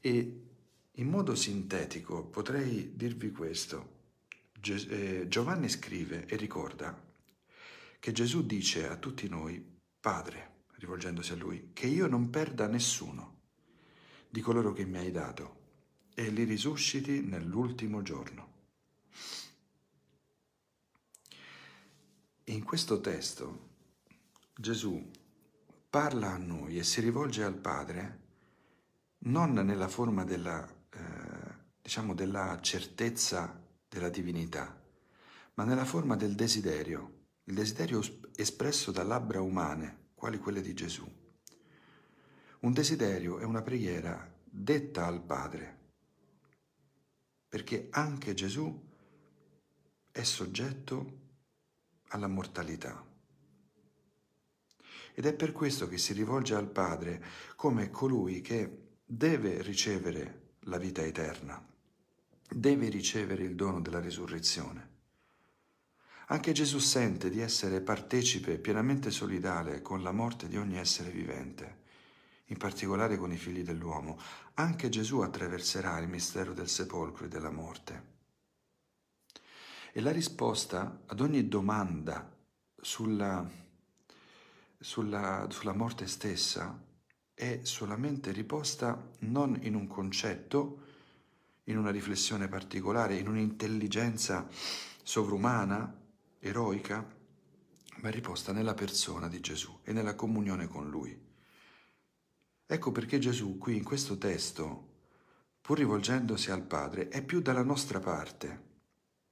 E 0.00 0.53
in 0.96 1.08
modo 1.08 1.34
sintetico 1.34 2.24
potrei 2.24 2.92
dirvi 2.94 3.30
questo. 3.30 3.92
Eh, 4.62 5.26
Giovanni 5.28 5.68
scrive 5.68 6.26
e 6.26 6.36
ricorda 6.36 7.02
che 7.98 8.12
Gesù 8.12 8.46
dice 8.46 8.88
a 8.88 8.96
tutti 8.96 9.28
noi, 9.28 9.62
Padre, 10.00 10.64
rivolgendosi 10.76 11.32
a 11.32 11.36
lui, 11.36 11.70
che 11.72 11.86
io 11.86 12.06
non 12.06 12.30
perda 12.30 12.66
nessuno 12.66 13.40
di 14.28 14.40
coloro 14.40 14.72
che 14.72 14.84
mi 14.84 14.98
hai 14.98 15.10
dato 15.10 15.62
e 16.14 16.28
li 16.30 16.44
risusciti 16.44 17.22
nell'ultimo 17.22 18.02
giorno. 18.02 18.52
In 22.44 22.62
questo 22.62 23.00
testo 23.00 23.68
Gesù 24.54 25.10
parla 25.88 26.32
a 26.32 26.36
noi 26.36 26.78
e 26.78 26.84
si 26.84 27.00
rivolge 27.00 27.42
al 27.42 27.54
Padre 27.54 28.20
non 29.26 29.52
nella 29.52 29.88
forma 29.88 30.24
della, 30.24 30.68
eh, 30.94 31.54
diciamo, 31.82 32.14
della 32.14 32.58
certezza 32.60 33.62
della 33.88 34.08
divinità, 34.08 34.80
ma 35.54 35.64
nella 35.64 35.84
forma 35.84 36.16
del 36.16 36.34
desiderio, 36.34 37.26
il 37.44 37.54
desiderio 37.54 38.02
espresso 38.34 38.90
da 38.90 39.02
labbra 39.02 39.40
umane, 39.40 40.08
quali 40.14 40.38
quelle 40.38 40.60
di 40.60 40.74
Gesù. 40.74 41.04
Un 42.60 42.72
desiderio 42.72 43.38
è 43.38 43.44
una 43.44 43.62
preghiera 43.62 44.32
detta 44.42 45.06
al 45.06 45.22
Padre, 45.22 45.78
perché 47.48 47.88
anche 47.90 48.34
Gesù 48.34 48.92
è 50.10 50.22
soggetto 50.22 51.20
alla 52.08 52.28
mortalità. 52.28 53.04
Ed 55.12 55.26
è 55.26 55.34
per 55.34 55.52
questo 55.52 55.86
che 55.86 55.98
si 55.98 56.12
rivolge 56.12 56.54
al 56.54 56.70
Padre 56.70 57.22
come 57.54 57.90
colui 57.90 58.40
che 58.40 58.96
deve 59.04 59.62
ricevere 59.62 60.43
la 60.64 60.78
vita 60.78 61.02
eterna, 61.02 61.62
deve 62.48 62.88
ricevere 62.88 63.42
il 63.42 63.54
dono 63.54 63.80
della 63.80 64.00
risurrezione. 64.00 64.92
Anche 66.28 66.52
Gesù 66.52 66.78
sente 66.78 67.28
di 67.28 67.40
essere 67.40 67.80
partecipe 67.80 68.58
pienamente 68.58 69.10
solidale 69.10 69.82
con 69.82 70.02
la 70.02 70.12
morte 70.12 70.48
di 70.48 70.56
ogni 70.56 70.78
essere 70.78 71.10
vivente, 71.10 71.82
in 72.46 72.56
particolare 72.56 73.18
con 73.18 73.32
i 73.32 73.36
figli 73.36 73.62
dell'uomo. 73.62 74.18
Anche 74.54 74.88
Gesù 74.88 75.20
attraverserà 75.20 75.98
il 75.98 76.08
mistero 76.08 76.54
del 76.54 76.68
sepolcro 76.68 77.26
e 77.26 77.28
della 77.28 77.50
morte. 77.50 78.12
E 79.92 80.00
la 80.00 80.12
risposta 80.12 81.02
ad 81.06 81.20
ogni 81.20 81.46
domanda 81.46 82.34
sulla, 82.80 83.46
sulla, 84.78 85.46
sulla 85.50 85.74
morte 85.74 86.06
stessa 86.06 86.92
è 87.34 87.60
solamente 87.62 88.30
riposta 88.30 89.10
non 89.20 89.58
in 89.62 89.74
un 89.74 89.88
concetto, 89.88 90.82
in 91.64 91.76
una 91.76 91.90
riflessione 91.90 92.48
particolare, 92.48 93.16
in 93.16 93.28
un'intelligenza 93.28 94.48
sovrumana, 95.02 96.00
eroica, 96.38 97.04
ma 97.96 98.08
è 98.08 98.12
riposta 98.12 98.52
nella 98.52 98.74
persona 98.74 99.28
di 99.28 99.40
Gesù 99.40 99.80
e 99.82 99.92
nella 99.92 100.14
comunione 100.14 100.68
con 100.68 100.88
Lui. 100.88 101.18
Ecco 102.66 102.92
perché 102.92 103.18
Gesù 103.18 103.58
qui 103.58 103.76
in 103.76 103.84
questo 103.84 104.16
testo, 104.16 104.92
pur 105.60 105.78
rivolgendosi 105.78 106.50
al 106.50 106.62
Padre, 106.62 107.08
è 107.08 107.22
più 107.22 107.40
dalla 107.40 107.62
nostra 107.62 107.98
parte, 107.98 108.62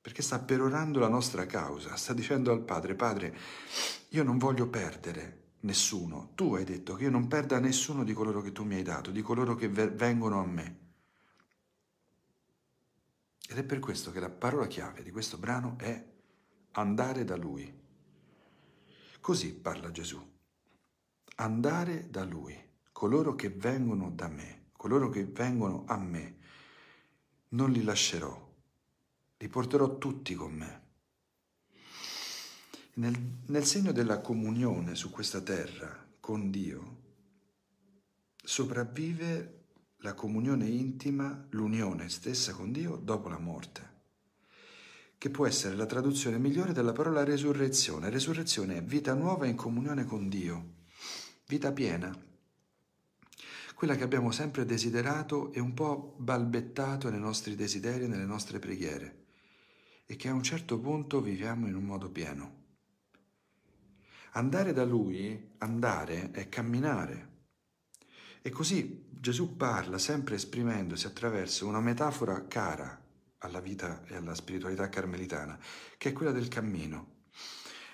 perché 0.00 0.22
sta 0.22 0.40
perorando 0.40 0.98
la 0.98 1.08
nostra 1.08 1.46
causa, 1.46 1.94
sta 1.96 2.12
dicendo 2.12 2.50
al 2.50 2.62
Padre, 2.62 2.94
Padre, 2.94 3.36
io 4.08 4.22
non 4.22 4.38
voglio 4.38 4.68
perdere 4.68 5.41
nessuno. 5.62 6.30
Tu 6.34 6.54
hai 6.54 6.64
detto 6.64 6.94
che 6.94 7.04
io 7.04 7.10
non 7.10 7.28
perda 7.28 7.58
nessuno 7.58 8.04
di 8.04 8.12
coloro 8.12 8.40
che 8.40 8.52
tu 8.52 8.64
mi 8.64 8.76
hai 8.76 8.82
dato, 8.82 9.10
di 9.10 9.22
coloro 9.22 9.54
che 9.54 9.68
vengono 9.68 10.40
a 10.40 10.46
me. 10.46 10.80
Ed 13.48 13.58
è 13.58 13.64
per 13.64 13.80
questo 13.80 14.10
che 14.12 14.20
la 14.20 14.30
parola 14.30 14.66
chiave 14.66 15.02
di 15.02 15.10
questo 15.10 15.36
brano 15.36 15.76
è 15.78 16.10
andare 16.72 17.24
da 17.24 17.36
Lui. 17.36 17.80
Così 19.20 19.54
parla 19.54 19.90
Gesù. 19.90 20.30
Andare 21.36 22.08
da 22.10 22.24
Lui, 22.24 22.56
coloro 22.92 23.34
che 23.34 23.50
vengono 23.50 24.10
da 24.10 24.28
me, 24.28 24.70
coloro 24.72 25.08
che 25.08 25.24
vengono 25.24 25.84
a 25.86 25.96
me, 25.96 26.36
non 27.48 27.70
li 27.70 27.82
lascerò, 27.82 28.50
li 29.36 29.48
porterò 29.48 29.98
tutti 29.98 30.34
con 30.34 30.52
me. 30.52 30.81
Nel, 32.94 33.18
nel 33.46 33.64
segno 33.64 33.90
della 33.90 34.20
comunione 34.20 34.94
su 34.94 35.08
questa 35.08 35.40
terra 35.40 36.06
con 36.20 36.50
Dio 36.50 37.00
sopravvive 38.36 39.60
la 40.00 40.12
comunione 40.12 40.66
intima, 40.66 41.46
l'unione 41.52 42.10
stessa 42.10 42.52
con 42.52 42.70
Dio 42.70 42.96
dopo 42.96 43.30
la 43.30 43.38
morte, 43.38 43.90
che 45.16 45.30
può 45.30 45.46
essere 45.46 45.74
la 45.74 45.86
traduzione 45.86 46.36
migliore 46.36 46.74
della 46.74 46.92
parola 46.92 47.24
resurrezione. 47.24 48.10
Resurrezione 48.10 48.76
è 48.76 48.82
vita 48.82 49.14
nuova 49.14 49.46
in 49.46 49.56
comunione 49.56 50.04
con 50.04 50.28
Dio, 50.28 50.74
vita 51.46 51.72
piena, 51.72 52.14
quella 53.74 53.96
che 53.96 54.04
abbiamo 54.04 54.32
sempre 54.32 54.66
desiderato 54.66 55.50
e 55.54 55.60
un 55.60 55.72
po' 55.72 56.14
balbettato 56.18 57.08
nei 57.08 57.20
nostri 57.20 57.54
desideri 57.54 58.06
nelle 58.06 58.26
nostre 58.26 58.58
preghiere, 58.58 59.24
e 60.04 60.14
che 60.16 60.28
a 60.28 60.34
un 60.34 60.42
certo 60.42 60.78
punto 60.78 61.22
viviamo 61.22 61.66
in 61.66 61.74
un 61.74 61.84
modo 61.84 62.10
pieno. 62.10 62.60
Andare 64.34 64.72
da 64.72 64.84
lui, 64.84 65.50
andare 65.58 66.30
è 66.30 66.48
camminare. 66.48 67.28
E 68.40 68.48
così 68.48 69.06
Gesù 69.10 69.56
parla 69.56 69.98
sempre 69.98 70.36
esprimendosi 70.36 71.06
attraverso 71.06 71.66
una 71.66 71.80
metafora 71.80 72.46
cara 72.46 72.98
alla 73.38 73.60
vita 73.60 74.02
e 74.06 74.16
alla 74.16 74.34
spiritualità 74.34 74.88
carmelitana, 74.88 75.58
che 75.98 76.08
è 76.08 76.12
quella 76.12 76.32
del 76.32 76.48
cammino. 76.48 77.24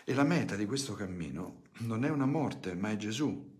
E 0.04 0.14
la 0.14 0.22
meta 0.22 0.54
di 0.54 0.64
questo 0.64 0.94
cammino 0.94 1.62
non 1.78 2.04
è 2.04 2.08
una 2.08 2.26
morte, 2.26 2.74
ma 2.76 2.90
è 2.90 2.96
Gesù. 2.96 3.56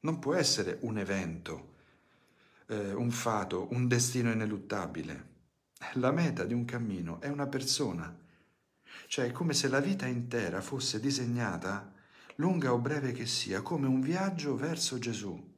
Non 0.00 0.18
può 0.20 0.34
essere 0.34 0.78
un 0.82 0.98
evento, 0.98 1.74
eh, 2.68 2.92
un 2.92 3.10
fato, 3.10 3.66
un 3.72 3.88
destino 3.88 4.30
ineluttabile. 4.30 5.30
La 5.94 6.12
meta 6.12 6.44
di 6.44 6.54
un 6.54 6.64
cammino 6.64 7.20
è 7.20 7.28
una 7.28 7.48
persona, 7.48 8.21
cioè 9.06 9.26
è 9.26 9.32
come 9.32 9.54
se 9.54 9.68
la 9.68 9.80
vita 9.80 10.06
intera 10.06 10.60
fosse 10.60 11.00
disegnata, 11.00 11.92
lunga 12.36 12.72
o 12.72 12.78
breve 12.78 13.12
che 13.12 13.26
sia, 13.26 13.62
come 13.62 13.86
un 13.86 14.00
viaggio 14.00 14.56
verso 14.56 14.98
Gesù. 14.98 15.50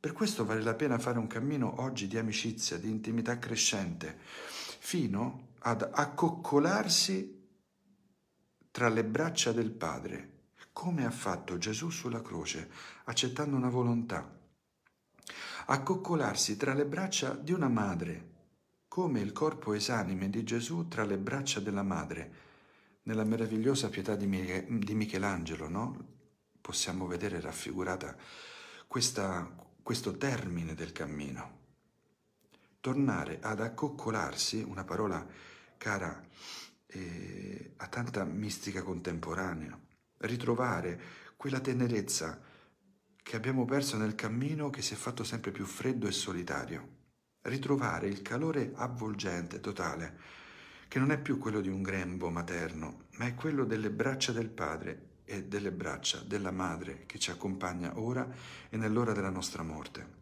Per 0.00 0.12
questo 0.12 0.44
vale 0.44 0.62
la 0.62 0.74
pena 0.74 0.98
fare 0.98 1.18
un 1.18 1.26
cammino 1.26 1.80
oggi 1.80 2.06
di 2.06 2.16
amicizia, 2.16 2.78
di 2.78 2.88
intimità 2.88 3.38
crescente, 3.38 4.18
fino 4.78 5.48
ad 5.60 5.88
accoccolarsi 5.92 7.46
tra 8.70 8.88
le 8.88 9.04
braccia 9.04 9.50
del 9.52 9.72
Padre, 9.72 10.36
come 10.72 11.04
ha 11.04 11.10
fatto 11.10 11.58
Gesù 11.58 11.90
sulla 11.90 12.22
croce, 12.22 12.70
accettando 13.04 13.56
una 13.56 13.68
volontà. 13.68 14.36
Accoccolarsi 15.66 16.56
tra 16.56 16.74
le 16.74 16.86
braccia 16.86 17.34
di 17.34 17.52
una 17.52 17.68
madre, 17.68 18.36
come 18.98 19.20
il 19.20 19.30
corpo 19.30 19.74
esanime 19.74 20.28
di 20.28 20.42
Gesù 20.42 20.88
tra 20.88 21.04
le 21.04 21.18
braccia 21.18 21.60
della 21.60 21.84
madre. 21.84 22.32
Nella 23.04 23.22
meravigliosa 23.22 23.90
pietà 23.90 24.16
di, 24.16 24.26
Michelangelo, 24.26 25.68
no? 25.68 26.06
possiamo 26.60 27.06
vedere 27.06 27.40
raffigurata 27.40 28.16
questa, 28.88 29.48
questo 29.84 30.16
termine 30.16 30.74
del 30.74 30.90
cammino. 30.90 31.58
Tornare 32.80 33.38
ad 33.40 33.60
accoccolarsi, 33.60 34.64
una 34.66 34.82
parola 34.82 35.24
cara 35.76 36.20
eh, 36.88 37.74
a 37.76 37.86
tanta 37.86 38.24
mistica 38.24 38.82
contemporanea, 38.82 39.78
ritrovare 40.16 41.00
quella 41.36 41.60
tenerezza 41.60 42.42
che 43.22 43.36
abbiamo 43.36 43.64
perso 43.64 43.96
nel 43.96 44.16
cammino 44.16 44.70
che 44.70 44.82
si 44.82 44.94
è 44.94 44.96
fatto 44.96 45.22
sempre 45.22 45.52
più 45.52 45.66
freddo 45.66 46.08
e 46.08 46.12
solitario 46.12 46.96
ritrovare 47.42 48.08
il 48.08 48.22
calore 48.22 48.72
avvolgente, 48.74 49.60
totale, 49.60 50.18
che 50.88 50.98
non 50.98 51.10
è 51.10 51.18
più 51.18 51.38
quello 51.38 51.60
di 51.60 51.68
un 51.68 51.82
grembo 51.82 52.30
materno, 52.30 53.06
ma 53.16 53.26
è 53.26 53.34
quello 53.34 53.64
delle 53.64 53.90
braccia 53.90 54.32
del 54.32 54.48
padre 54.48 55.06
e 55.24 55.44
delle 55.44 55.70
braccia 55.70 56.20
della 56.20 56.50
madre 56.50 57.04
che 57.04 57.18
ci 57.18 57.30
accompagna 57.30 57.98
ora 57.98 58.26
e 58.70 58.76
nell'ora 58.76 59.12
della 59.12 59.30
nostra 59.30 59.62
morte. 59.62 60.16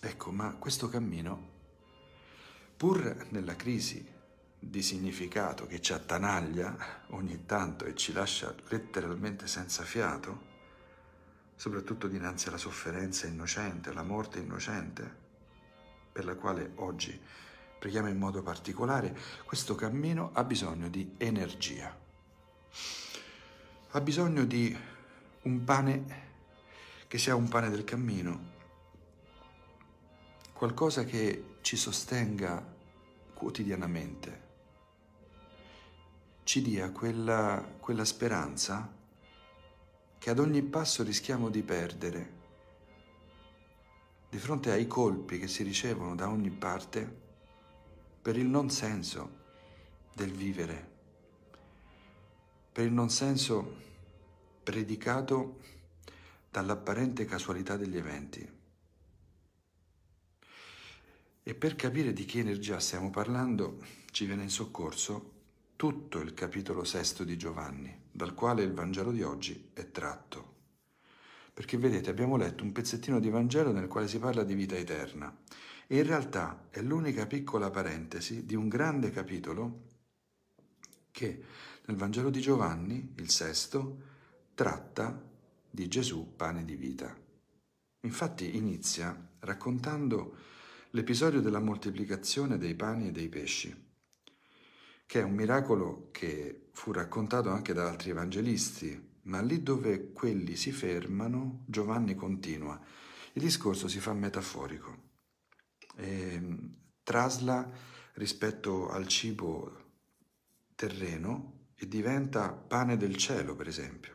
Ecco, 0.00 0.30
ma 0.30 0.54
questo 0.54 0.88
cammino, 0.88 1.50
pur 2.76 3.26
nella 3.30 3.56
crisi 3.56 4.06
di 4.58 4.82
significato 4.82 5.66
che 5.66 5.80
ci 5.80 5.92
attanaglia 5.92 7.02
ogni 7.08 7.44
tanto 7.44 7.84
e 7.84 7.94
ci 7.94 8.12
lascia 8.12 8.54
letteralmente 8.68 9.46
senza 9.46 9.82
fiato, 9.82 10.52
soprattutto 11.56 12.08
dinanzi 12.08 12.48
alla 12.48 12.56
sofferenza 12.56 13.26
innocente, 13.26 13.90
alla 13.90 14.02
morte 14.02 14.38
innocente, 14.38 15.22
per 16.12 16.24
la 16.24 16.34
quale 16.36 16.72
oggi 16.76 17.20
preghiamo 17.78 18.08
in 18.08 18.18
modo 18.18 18.42
particolare, 18.42 19.16
questo 19.44 19.74
cammino 19.74 20.30
ha 20.32 20.44
bisogno 20.44 20.88
di 20.88 21.14
energia, 21.18 21.96
ha 23.90 24.00
bisogno 24.00 24.44
di 24.44 24.76
un 25.42 25.64
pane 25.64 26.22
che 27.06 27.18
sia 27.18 27.34
un 27.34 27.48
pane 27.48 27.70
del 27.70 27.84
cammino, 27.84 28.52
qualcosa 30.52 31.04
che 31.04 31.56
ci 31.60 31.76
sostenga 31.76 32.64
quotidianamente, 33.34 34.42
ci 36.44 36.62
dia 36.62 36.90
quella, 36.90 37.62
quella 37.78 38.04
speranza 38.04 39.02
che 40.24 40.30
ad 40.30 40.38
ogni 40.38 40.62
passo 40.62 41.02
rischiamo 41.02 41.50
di 41.50 41.62
perdere 41.62 42.32
di 44.30 44.38
fronte 44.38 44.70
ai 44.70 44.86
colpi 44.86 45.38
che 45.38 45.48
si 45.48 45.62
ricevono 45.62 46.14
da 46.14 46.30
ogni 46.30 46.48
parte 46.48 47.20
per 48.22 48.38
il 48.38 48.46
non 48.46 48.70
senso 48.70 49.42
del 50.14 50.32
vivere, 50.32 50.90
per 52.72 52.86
il 52.86 52.92
non 52.92 53.10
senso 53.10 53.76
predicato 54.62 55.60
dall'apparente 56.50 57.26
casualità 57.26 57.76
degli 57.76 57.98
eventi. 57.98 58.50
E 61.42 61.54
per 61.54 61.76
capire 61.76 62.14
di 62.14 62.24
che 62.24 62.38
energia 62.38 62.80
stiamo 62.80 63.10
parlando 63.10 63.76
ci 64.10 64.24
viene 64.24 64.44
in 64.44 64.50
soccorso 64.50 65.32
tutto 65.76 66.20
il 66.20 66.32
capitolo 66.32 66.82
sesto 66.82 67.24
di 67.24 67.36
Giovanni, 67.36 68.03
dal 68.14 68.32
quale 68.32 68.62
il 68.62 68.72
Vangelo 68.72 69.10
di 69.10 69.22
oggi 69.22 69.70
è 69.72 69.90
tratto. 69.90 70.52
Perché 71.52 71.76
vedete, 71.76 72.10
abbiamo 72.10 72.36
letto 72.36 72.62
un 72.62 72.70
pezzettino 72.70 73.18
di 73.18 73.28
Vangelo 73.28 73.72
nel 73.72 73.88
quale 73.88 74.06
si 74.06 74.20
parla 74.20 74.44
di 74.44 74.54
vita 74.54 74.76
eterna 74.76 75.36
e 75.88 75.96
in 75.96 76.06
realtà 76.06 76.68
è 76.70 76.80
l'unica 76.80 77.26
piccola 77.26 77.70
parentesi 77.70 78.46
di 78.46 78.54
un 78.54 78.68
grande 78.68 79.10
capitolo 79.10 79.88
che 81.10 81.42
nel 81.86 81.96
Vangelo 81.96 82.30
di 82.30 82.40
Giovanni, 82.40 83.14
il 83.16 83.30
sesto, 83.30 84.02
tratta 84.54 85.20
di 85.68 85.88
Gesù, 85.88 86.34
pane 86.36 86.64
di 86.64 86.76
vita. 86.76 87.12
Infatti 88.02 88.56
inizia 88.56 89.28
raccontando 89.40 90.36
l'episodio 90.90 91.40
della 91.40 91.60
moltiplicazione 91.60 92.58
dei 92.58 92.76
pani 92.76 93.08
e 93.08 93.12
dei 93.12 93.28
pesci, 93.28 93.74
che 95.06 95.20
è 95.20 95.22
un 95.22 95.34
miracolo 95.34 96.08
che 96.10 96.68
fu 96.72 96.92
raccontato 96.92 97.50
anche 97.50 97.72
da 97.72 97.88
altri 97.88 98.10
evangelisti, 98.10 99.12
ma 99.22 99.40
lì 99.40 99.62
dove 99.62 100.12
quelli 100.12 100.56
si 100.56 100.72
fermano, 100.72 101.64
Giovanni 101.66 102.14
continua. 102.14 102.78
Il 103.32 103.42
discorso 103.42 103.88
si 103.88 104.00
fa 104.00 104.12
metaforico 104.12 105.02
e 105.96 106.40
trasla 107.02 107.70
rispetto 108.14 108.88
al 108.90 109.06
cibo 109.06 109.82
terreno 110.74 111.68
e 111.74 111.88
diventa 111.88 112.52
pane 112.52 112.96
del 112.96 113.16
cielo, 113.16 113.54
per 113.54 113.68
esempio. 113.68 114.12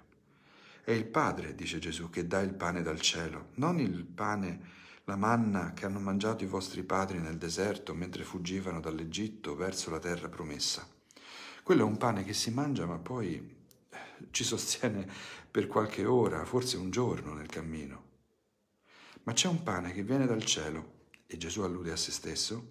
È 0.84 0.92
il 0.92 1.06
Padre, 1.06 1.56
dice 1.56 1.80
Gesù, 1.80 2.10
che 2.10 2.26
dà 2.28 2.40
il 2.40 2.54
pane 2.54 2.82
dal 2.82 3.00
cielo, 3.00 3.50
non 3.56 3.80
il 3.80 4.06
pane, 4.06 4.78
la 5.10 5.16
manna 5.16 5.74
che 5.74 5.88
hanno 5.88 6.00
mangiato 6.00 6.44
i 6.44 6.48
vostri 6.48 6.84
padri 6.84 7.18
nel 7.18 7.40
deserto 7.40 7.96
mentre 7.96 8.24
fuggivano 8.24 8.80
dall'Egitto 8.80 9.56
verso 9.56 9.90
la 9.90 9.98
terra 9.98 10.30
promessa. 10.30 10.88
Quello 11.64 11.82
è 11.82 11.86
un 11.86 11.98
pane 11.98 12.24
che 12.24 12.34
si 12.34 12.52
mangia 12.52 12.86
ma 12.86 13.00
poi 13.00 13.58
eh, 13.90 13.98
ci 14.30 14.44
sostiene 14.44 15.08
per 15.50 15.66
qualche 15.66 16.06
ora, 16.06 16.46
forse 16.46 16.78
un 16.78 16.92
giorno 16.92 17.34
nel 17.34 17.48
cammino. 17.48 18.04
Ma 19.24 19.34
c'è 19.34 19.48
un 19.48 19.64
pane 19.64 19.94
che 19.94 20.04
viene 20.04 20.28
dal 20.28 20.46
cielo, 20.46 21.08
e 21.26 21.38
Gesù 21.38 21.62
allude 21.62 21.92
a 21.92 21.96
se 21.96 22.12
stesso, 22.12 22.70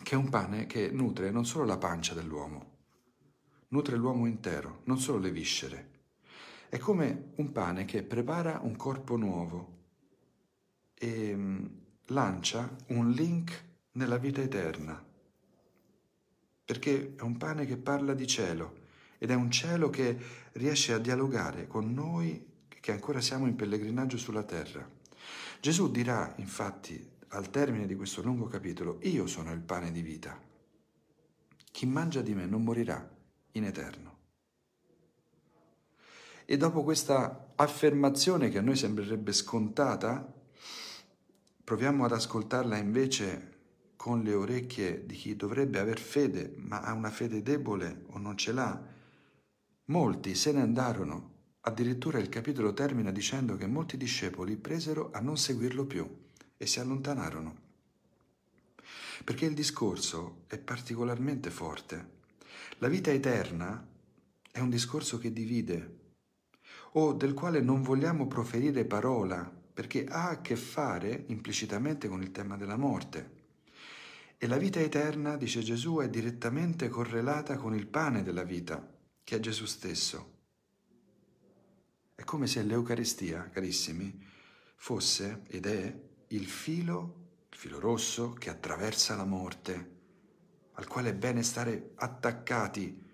che 0.00 0.14
è 0.14 0.16
un 0.16 0.28
pane 0.28 0.66
che 0.66 0.90
nutre 0.92 1.32
non 1.32 1.44
solo 1.44 1.64
la 1.64 1.76
pancia 1.76 2.14
dell'uomo, 2.14 2.76
nutre 3.68 3.96
l'uomo 3.96 4.26
intero, 4.26 4.82
non 4.84 5.00
solo 5.00 5.18
le 5.18 5.32
viscere. 5.32 5.90
È 6.68 6.78
come 6.78 7.32
un 7.36 7.50
pane 7.50 7.84
che 7.84 8.04
prepara 8.04 8.60
un 8.62 8.76
corpo 8.76 9.16
nuovo 9.16 9.74
e 10.98 11.36
mm, 11.36 11.66
lancia 12.06 12.74
un 12.88 13.10
link 13.10 13.64
nella 13.92 14.18
vita 14.18 14.40
eterna, 14.40 15.02
perché 16.64 17.14
è 17.16 17.22
un 17.22 17.36
pane 17.36 17.66
che 17.66 17.76
parla 17.76 18.14
di 18.14 18.26
cielo 18.26 18.84
ed 19.18 19.30
è 19.30 19.34
un 19.34 19.50
cielo 19.50 19.88
che 19.90 20.18
riesce 20.52 20.92
a 20.92 20.98
dialogare 20.98 21.66
con 21.66 21.92
noi 21.92 22.54
che 22.68 22.92
ancora 22.92 23.20
siamo 23.20 23.46
in 23.46 23.56
pellegrinaggio 23.56 24.16
sulla 24.16 24.44
terra. 24.44 24.88
Gesù 25.60 25.90
dirà 25.90 26.32
infatti 26.36 27.14
al 27.28 27.50
termine 27.50 27.86
di 27.86 27.96
questo 27.96 28.22
lungo 28.22 28.46
capitolo, 28.46 28.98
io 29.02 29.26
sono 29.26 29.52
il 29.52 29.60
pane 29.60 29.90
di 29.90 30.02
vita. 30.02 30.40
Chi 31.72 31.86
mangia 31.86 32.20
di 32.20 32.34
me 32.34 32.46
non 32.46 32.62
morirà 32.62 33.08
in 33.52 33.64
eterno. 33.64 34.14
E 36.44 36.56
dopo 36.56 36.84
questa 36.84 37.52
affermazione 37.56 38.50
che 38.50 38.58
a 38.58 38.62
noi 38.62 38.76
sembrerebbe 38.76 39.32
scontata, 39.32 40.32
proviamo 41.66 42.04
ad 42.04 42.12
ascoltarla 42.12 42.76
invece 42.76 43.54
con 43.96 44.22
le 44.22 44.34
orecchie 44.34 45.04
di 45.04 45.16
chi 45.16 45.34
dovrebbe 45.34 45.80
aver 45.80 45.98
fede, 45.98 46.54
ma 46.58 46.80
ha 46.82 46.92
una 46.92 47.10
fede 47.10 47.42
debole 47.42 48.04
o 48.10 48.18
non 48.18 48.38
ce 48.38 48.52
l'ha. 48.52 48.80
Molti 49.86 50.36
se 50.36 50.52
ne 50.52 50.60
andarono, 50.60 51.32
addirittura 51.62 52.18
il 52.18 52.28
capitolo 52.28 52.72
termina 52.72 53.10
dicendo 53.10 53.56
che 53.56 53.66
molti 53.66 53.96
discepoli 53.96 54.56
presero 54.56 55.10
a 55.12 55.18
non 55.18 55.36
seguirlo 55.36 55.86
più 55.86 56.08
e 56.56 56.66
si 56.66 56.78
allontanarono. 56.78 57.56
Perché 59.24 59.46
il 59.46 59.54
discorso 59.54 60.44
è 60.46 60.58
particolarmente 60.58 61.50
forte 61.50 62.14
la 62.80 62.88
vita 62.88 63.10
eterna 63.10 63.88
è 64.52 64.58
un 64.60 64.68
discorso 64.68 65.16
che 65.16 65.32
divide 65.32 65.98
o 66.92 67.14
del 67.14 67.32
quale 67.32 67.62
non 67.62 67.80
vogliamo 67.80 68.26
proferire 68.26 68.84
parola 68.84 69.50
perché 69.76 70.06
ha 70.06 70.30
a 70.30 70.40
che 70.40 70.56
fare 70.56 71.24
implicitamente 71.26 72.08
con 72.08 72.22
il 72.22 72.30
tema 72.30 72.56
della 72.56 72.78
morte. 72.78 73.34
E 74.38 74.46
la 74.46 74.56
vita 74.56 74.80
eterna, 74.80 75.36
dice 75.36 75.60
Gesù, 75.60 75.98
è 75.98 76.08
direttamente 76.08 76.88
correlata 76.88 77.58
con 77.58 77.74
il 77.74 77.86
pane 77.86 78.22
della 78.22 78.42
vita, 78.42 78.90
che 79.22 79.36
è 79.36 79.38
Gesù 79.38 79.66
stesso. 79.66 80.32
È 82.14 82.24
come 82.24 82.46
se 82.46 82.62
l'Eucaristia, 82.62 83.50
carissimi, 83.50 84.18
fosse 84.76 85.42
ed 85.48 85.66
è 85.66 85.94
il 86.28 86.46
filo, 86.46 87.42
il 87.50 87.58
filo 87.58 87.78
rosso 87.78 88.32
che 88.32 88.48
attraversa 88.48 89.14
la 89.14 89.26
morte 89.26 89.92
al 90.78 90.86
quale 90.86 91.10
è 91.10 91.14
bene 91.14 91.42
stare 91.42 91.90
attaccati, 91.96 93.04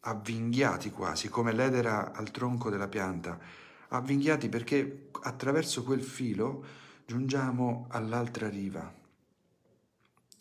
avvinghiati 0.00 0.90
quasi, 0.90 1.28
come 1.28 1.52
l'edera 1.52 2.12
al 2.12 2.32
tronco 2.32 2.70
della 2.70 2.88
pianta, 2.88 3.38
avvinghiati 3.88 4.48
perché 4.48 5.08
attraverso 5.22 5.82
quel 5.82 6.02
filo 6.02 6.64
giungiamo 7.06 7.86
all'altra 7.90 8.48
riva. 8.48 8.92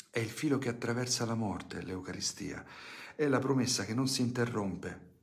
È 0.10 0.20
il 0.20 0.30
filo 0.30 0.58
che 0.58 0.70
attraversa 0.70 1.26
la 1.26 1.36
morte, 1.36 1.82
l'Eucaristia, 1.82 2.66
è 3.16 3.28
la 3.28 3.40
promessa 3.40 3.86
che 3.86 3.94
non 3.94 4.08
si 4.08 4.22
interrompe. 4.22 5.14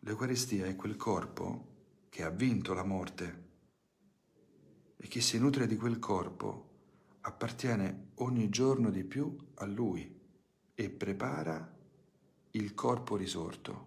L'Eucaristia 0.00 0.66
è 0.66 0.76
quel 0.76 0.96
corpo 0.96 1.76
che 2.08 2.22
ha 2.22 2.30
vinto 2.30 2.74
la 2.74 2.84
morte 2.84 3.46
e 4.96 5.06
chi 5.06 5.20
si 5.20 5.38
nutre 5.38 5.66
di 5.66 5.76
quel 5.76 5.98
corpo 5.98 6.66
appartiene 7.20 8.10
ogni 8.16 8.48
giorno 8.48 8.90
di 8.90 9.04
più 9.04 9.36
a 9.54 9.66
Lui 9.66 10.18
e 10.74 10.90
prepara 10.90 11.76
il 12.52 12.74
corpo 12.74 13.16
risorto, 13.16 13.86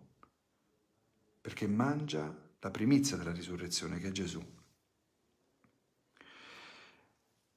perché 1.41 1.67
mangia 1.67 2.40
la 2.62 2.71
primizia 2.71 3.17
della 3.17 3.32
risurrezione 3.32 4.00
che 4.00 4.08
è 4.08 4.12
Gesù. 4.12 4.43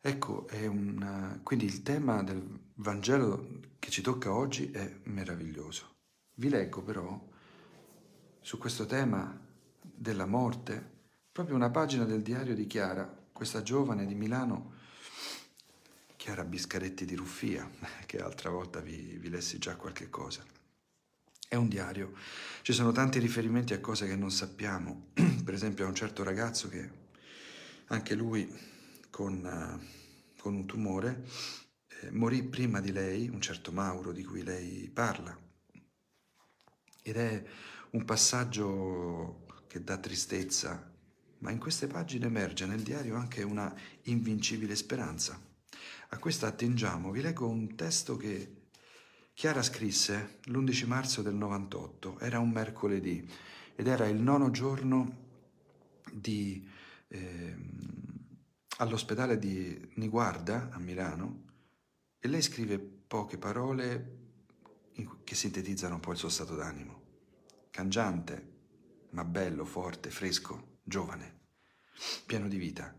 Ecco, 0.01 0.47
una... 0.53 1.41
quindi 1.43 1.67
il 1.67 1.83
tema 1.83 2.23
del 2.23 2.43
Vangelo 2.75 3.61
che 3.79 3.91
ci 3.91 4.03
tocca 4.03 4.33
oggi 4.35 4.71
è 4.71 5.01
meraviglioso. 5.05 5.93
Vi 6.35 6.49
leggo 6.49 6.83
però 6.83 7.33
su 8.41 8.59
questo 8.59 8.87
tema 8.87 9.41
della 9.81 10.27
morte 10.27 10.93
proprio 11.33 11.57
una 11.57 11.71
pagina 11.71 12.05
del 12.05 12.23
diario 12.23 12.55
di 12.55 12.67
Chiara, 12.67 13.05
questa 13.33 13.63
giovane 13.63 14.07
di 14.07 14.15
Milano 14.15 14.73
Chiara 16.17 16.45
Biscaretti 16.45 17.05
di 17.05 17.15
Ruffia, 17.17 17.69
che 18.07 18.21
altra 18.21 18.49
volta 18.49 18.81
vi, 18.81 19.19
vi 19.19 19.29
lessi 19.29 19.59
già 19.59 19.77
qualche 19.77 20.09
cosa. 20.09 20.43
È 21.55 21.57
un 21.57 21.69
diario, 21.69 22.15
ci 22.63 22.73
sono 22.73 22.91
tanti 22.91 23.21
riferimenti 23.21 23.75
a 23.75 23.81
cose 23.81 24.09
che 24.09 24.17
non 24.17 24.33
sappiamo, 24.33 25.11
per 25.45 25.55
esempio 25.55 25.85
a 25.85 25.89
un 25.89 25.95
certo 25.95 26.25
ragazzo 26.25 26.69
che 26.69 26.91
anche 27.87 28.17
lui 28.17 28.53
con, 29.09 29.35
uh, 29.37 30.41
con 30.41 30.53
un 30.53 30.67
tumore 30.67 31.25
eh, 32.01 32.11
morì 32.11 32.43
prima 32.43 32.81
di 32.81 32.91
lei, 32.91 33.29
un 33.29 33.41
certo 33.41 33.71
Mauro 33.71 34.11
di 34.11 34.25
cui 34.25 34.43
lei 34.43 34.91
parla. 34.93 35.39
Ed 37.05 37.17
è 37.17 37.45
un 37.91 38.05
passaggio 38.05 39.47
che 39.69 39.85
dà 39.85 39.97
tristezza, 39.97 40.93
ma 41.39 41.53
in 41.53 41.59
queste 41.59 41.87
pagine 41.87 42.27
emerge 42.27 42.67
nel 42.67 42.83
diario 42.83 43.15
anche 43.15 43.45
una 43.45 43.73
invincibile 44.03 44.75
speranza. 44.75 45.41
A 46.09 46.19
questa 46.19 46.49
attingiamo. 46.49 47.13
Vi 47.13 47.21
leggo 47.21 47.47
un 47.47 47.77
testo 47.77 48.17
che 48.17 48.63
Chiara 49.35 49.65
scrisse 49.65 50.39
l'11 50.45 50.87
marzo 50.87 51.21
del 51.21 51.35
98. 51.35 52.21
Era 52.21 52.39
un 52.39 52.51
mercoledì 52.51 53.29
ed 53.75 53.89
era 53.89 54.07
il 54.07 54.21
nono 54.21 54.53
giorno 54.53 55.23
di, 56.13 56.65
eh, 57.09 57.57
all'ospedale 58.79 59.37
di 59.37 59.91
Niguarda 59.95 60.69
a 60.71 60.79
Milano 60.79 61.47
e 62.21 62.29
lei 62.29 62.43
scrive 62.43 62.79
poche 62.79 63.37
parole 63.37 64.19
che 65.25 65.35
sintetizzano 65.35 65.95
un 65.95 66.01
po' 66.01 66.13
il 66.13 66.19
suo 66.19 66.29
stato 66.29 66.55
d'animo. 66.55 67.03
Cangiante, 67.71 68.53
ma 69.11 69.25
bello, 69.25 69.65
forte, 69.65 70.11
fresco, 70.11 70.79
giovane, 70.85 71.41
pieno 72.25 72.47
di 72.47 72.57
vita. 72.57 72.97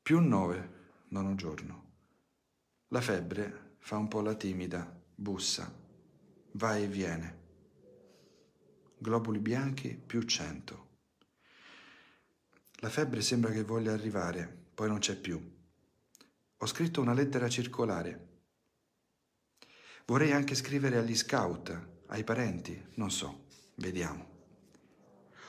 Più 0.00 0.18
nove, 0.18 1.04
nono 1.08 1.34
giorno. 1.34 1.90
La 2.88 3.02
febbre 3.02 3.71
fa 3.84 3.96
un 3.96 4.06
po' 4.06 4.20
la 4.20 4.34
timida, 4.34 4.88
bussa, 5.12 5.70
va 6.52 6.76
e 6.76 6.86
viene. 6.86 7.40
Globuli 8.96 9.40
bianchi 9.40 9.88
più 9.88 10.22
cento. 10.22 10.90
La 12.76 12.88
febbre 12.88 13.20
sembra 13.22 13.50
che 13.50 13.64
voglia 13.64 13.92
arrivare, 13.92 14.66
poi 14.72 14.86
non 14.86 15.00
c'è 15.00 15.16
più. 15.16 15.36
Ho 16.58 16.66
scritto 16.66 17.00
una 17.00 17.12
lettera 17.12 17.48
circolare. 17.48 18.28
Vorrei 20.06 20.30
anche 20.30 20.54
scrivere 20.54 20.96
agli 20.96 21.16
scout, 21.16 22.04
ai 22.06 22.22
parenti, 22.22 22.90
non 22.94 23.10
so, 23.10 23.46
vediamo. 23.74 24.30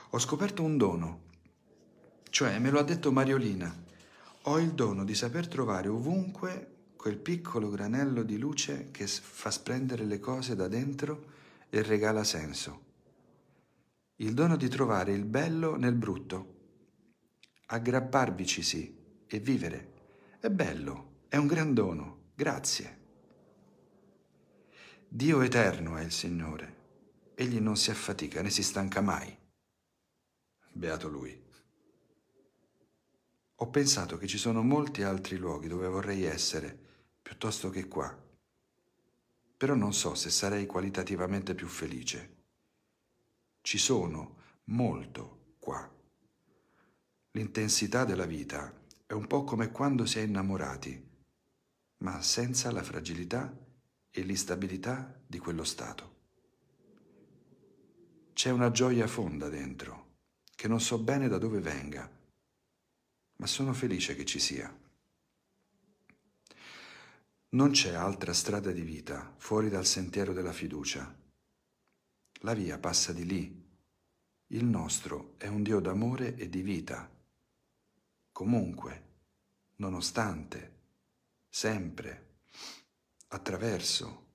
Ho 0.09 0.19
scoperto 0.19 0.63
un 0.63 0.77
dono, 0.77 1.29
cioè 2.31 2.57
me 2.57 2.71
lo 2.71 2.79
ha 2.79 2.83
detto 2.83 3.11
Mariolina. 3.11 3.81
Ho 4.45 4.59
il 4.59 4.73
dono 4.73 5.05
di 5.05 5.13
saper 5.13 5.47
trovare 5.47 5.87
ovunque 5.87 6.72
quel 7.03 7.17
piccolo 7.17 7.69
granello 7.69 8.23
di 8.23 8.37
luce 8.37 8.87
che 8.91 9.07
fa 9.07 9.51
splendere 9.51 10.05
le 10.05 10.21
cose 10.21 10.55
da 10.55 10.69
dentro 10.69 11.31
e 11.69 11.81
regala 11.81 12.23
senso. 12.23 12.85
Il 14.15 14.33
dono 14.33 14.55
di 14.55 14.69
trovare 14.69 15.11
il 15.11 15.25
bello 15.25 15.75
nel 15.75 15.95
brutto. 15.95 16.55
Aggrapparvici 17.65 18.63
sì 18.63 18.97
e 19.27 19.39
vivere. 19.41 19.91
È 20.39 20.49
bello, 20.49 21.23
è 21.27 21.35
un 21.35 21.45
gran 21.45 21.73
dono. 21.73 22.31
Grazie. 22.35 22.97
Dio 25.05 25.41
eterno 25.41 25.97
è 25.97 26.03
il 26.03 26.11
Signore. 26.13 26.75
Egli 27.35 27.59
non 27.59 27.75
si 27.75 27.91
affatica 27.91 28.41
né 28.41 28.49
si 28.49 28.63
stanca 28.63 29.01
mai. 29.01 29.37
Beato 30.71 31.09
Lui. 31.09 31.37
Ho 33.55 33.69
pensato 33.69 34.17
che 34.17 34.27
ci 34.27 34.37
sono 34.37 34.63
molti 34.63 35.03
altri 35.03 35.35
luoghi 35.35 35.67
dove 35.67 35.89
vorrei 35.89 36.23
essere 36.23 36.82
piuttosto 37.33 37.71
che 37.71 37.87
qua. 37.87 38.15
Però 39.57 39.73
non 39.73 39.91
so 39.91 40.13
se 40.13 40.29
sarei 40.29 40.67
qualitativamente 40.67 41.55
più 41.55 41.67
felice. 41.67 42.43
Ci 43.61 43.79
sono 43.79 44.37
molto 44.65 45.55
qua. 45.57 45.91
L'intensità 47.31 48.05
della 48.05 48.27
vita 48.27 48.71
è 49.07 49.13
un 49.13 49.25
po' 49.25 49.43
come 49.45 49.71
quando 49.71 50.05
si 50.05 50.19
è 50.19 50.21
innamorati, 50.21 51.09
ma 52.03 52.21
senza 52.21 52.71
la 52.71 52.83
fragilità 52.83 53.51
e 54.11 54.21
l'instabilità 54.21 55.19
di 55.25 55.39
quello 55.39 55.63
stato. 55.63 56.11
C'è 58.33 58.51
una 58.51 58.69
gioia 58.69 59.07
fonda 59.07 59.49
dentro, 59.49 60.17
che 60.53 60.67
non 60.67 60.79
so 60.79 60.99
bene 60.99 61.27
da 61.27 61.39
dove 61.39 61.59
venga, 61.59 62.07
ma 63.37 63.47
sono 63.47 63.73
felice 63.73 64.15
che 64.15 64.23
ci 64.23 64.37
sia. 64.37 64.82
Non 67.53 67.69
c'è 67.69 67.93
altra 67.93 68.33
strada 68.33 68.71
di 68.71 68.81
vita 68.81 69.31
fuori 69.37 69.69
dal 69.69 69.85
sentiero 69.85 70.33
della 70.33 70.51
fiducia. 70.51 71.15
La 72.39 72.55
via 72.55 72.79
passa 72.79 73.13
di 73.13 73.27
lì. 73.27 73.63
Il 74.47 74.65
nostro 74.65 75.35
è 75.37 75.45
un 75.45 75.61
Dio 75.61 75.79
d'amore 75.79 76.35
e 76.35 76.49
di 76.49 76.63
vita. 76.63 77.07
Comunque, 78.31 79.03
nonostante, 79.75 80.79
sempre, 81.47 82.37
attraverso, 83.27 84.31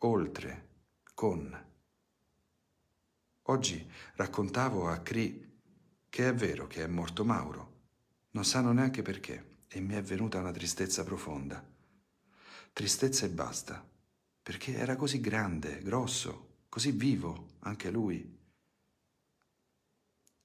oltre, 0.00 0.68
con. 1.14 1.66
Oggi 3.44 3.90
raccontavo 4.16 4.88
a 4.88 4.98
Cri 4.98 5.58
che 6.10 6.28
è 6.28 6.34
vero 6.34 6.66
che 6.66 6.84
è 6.84 6.86
morto 6.86 7.24
Mauro. 7.24 7.76
Non 8.32 8.44
sanno 8.44 8.72
neanche 8.72 9.00
perché 9.00 9.60
e 9.68 9.80
mi 9.80 9.94
è 9.94 10.02
venuta 10.02 10.38
una 10.38 10.52
tristezza 10.52 11.02
profonda 11.02 11.76
tristezza 12.72 13.26
e 13.26 13.30
basta, 13.30 13.86
perché 14.42 14.74
era 14.74 14.96
così 14.96 15.20
grande, 15.20 15.82
grosso, 15.82 16.64
così 16.68 16.92
vivo 16.92 17.56
anche 17.60 17.90
lui. 17.90 18.36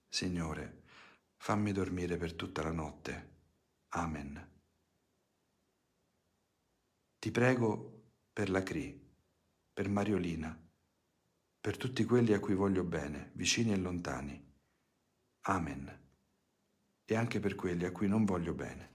Signore, 0.08 0.84
fammi 1.38 1.72
dormire 1.72 2.18
per 2.18 2.34
tutta 2.34 2.62
la 2.64 2.72
notte. 2.72 3.32
Amen. 3.90 4.50
Ti 7.20 7.32
prego 7.32 8.04
per 8.34 8.50
la 8.50 8.64
Cri, 8.64 9.00
per 9.72 9.90
Mariolina, 9.90 10.60
per 11.62 11.78
tutti 11.78 12.04
quelli 12.04 12.34
a 12.34 12.40
cui 12.40 12.56
voglio 12.56 12.84
bene, 12.84 13.32
vicini 13.36 13.72
e 13.72 13.78
lontani. 13.78 14.52
Amen. 15.42 16.02
E 17.06 17.16
anche 17.16 17.40
per 17.40 17.56
quelli 17.56 17.86
a 17.86 17.92
cui 17.92 18.08
non 18.08 18.26
voglio 18.26 18.54
bene. 18.54 18.93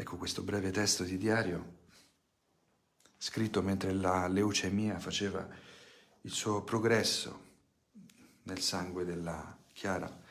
Ecco 0.00 0.16
questo 0.16 0.44
breve 0.44 0.70
testo 0.70 1.02
di 1.02 1.18
diario, 1.18 1.78
scritto 3.16 3.62
mentre 3.62 3.92
la 3.92 4.28
leucemia 4.28 5.00
faceva 5.00 5.44
il 6.20 6.30
suo 6.30 6.62
progresso 6.62 7.46
nel 8.44 8.60
sangue 8.60 9.04
della 9.04 9.58
Chiara, 9.72 10.22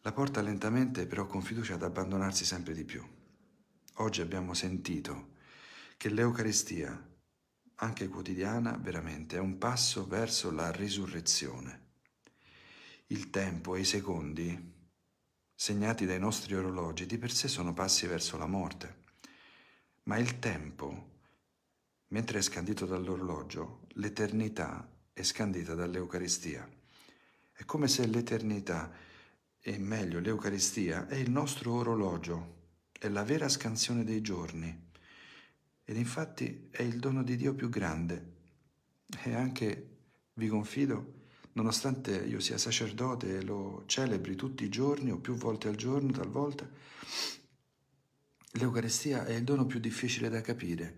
la 0.00 0.12
porta 0.12 0.40
lentamente 0.40 1.06
però 1.06 1.26
con 1.26 1.42
fiducia 1.42 1.74
ad 1.74 1.82
abbandonarsi 1.82 2.46
sempre 2.46 2.72
di 2.72 2.84
più. 2.84 3.06
Oggi 3.96 4.22
abbiamo 4.22 4.54
sentito 4.54 5.34
che 5.98 6.08
l'Eucaristia, 6.08 7.06
anche 7.74 8.08
quotidiana, 8.08 8.78
veramente 8.78 9.36
è 9.36 9.40
un 9.40 9.58
passo 9.58 10.06
verso 10.06 10.50
la 10.50 10.72
risurrezione. 10.72 11.88
Il 13.08 13.28
tempo 13.28 13.76
e 13.76 13.80
i 13.80 13.84
secondi 13.84 14.76
segnati 15.60 16.06
dai 16.06 16.20
nostri 16.20 16.54
orologi, 16.54 17.04
di 17.04 17.18
per 17.18 17.32
sé 17.32 17.48
sono 17.48 17.74
passi 17.74 18.06
verso 18.06 18.36
la 18.38 18.46
morte. 18.46 19.02
Ma 20.04 20.16
il 20.16 20.38
tempo, 20.38 21.16
mentre 22.10 22.38
è 22.38 22.42
scandito 22.42 22.86
dall'orologio, 22.86 23.80
l'eternità 23.94 24.88
è 25.12 25.20
scandita 25.24 25.74
dall'Eucaristia. 25.74 26.66
È 27.50 27.64
come 27.64 27.88
se 27.88 28.06
l'eternità, 28.06 28.92
e 29.60 29.78
meglio 29.78 30.20
l'Eucaristia, 30.20 31.08
è 31.08 31.16
il 31.16 31.28
nostro 31.28 31.72
orologio, 31.72 32.68
è 32.92 33.08
la 33.08 33.24
vera 33.24 33.48
scansione 33.48 34.04
dei 34.04 34.20
giorni. 34.20 34.90
Ed 35.82 35.96
infatti 35.96 36.68
è 36.70 36.82
il 36.82 37.00
dono 37.00 37.24
di 37.24 37.34
Dio 37.34 37.52
più 37.52 37.68
grande. 37.68 38.36
E 39.24 39.34
anche, 39.34 39.96
vi 40.34 40.46
confido, 40.46 41.14
nonostante 41.58 42.14
io 42.16 42.38
sia 42.38 42.56
sacerdote 42.56 43.38
e 43.38 43.42
lo 43.42 43.82
celebri 43.86 44.36
tutti 44.36 44.62
i 44.62 44.68
giorni 44.68 45.10
o 45.10 45.18
più 45.18 45.34
volte 45.34 45.66
al 45.66 45.74
giorno 45.74 46.12
talvolta, 46.12 46.68
l'Eucaristia 48.52 49.24
è 49.24 49.34
il 49.34 49.42
dono 49.42 49.66
più 49.66 49.80
difficile 49.80 50.28
da 50.28 50.40
capire 50.40 50.96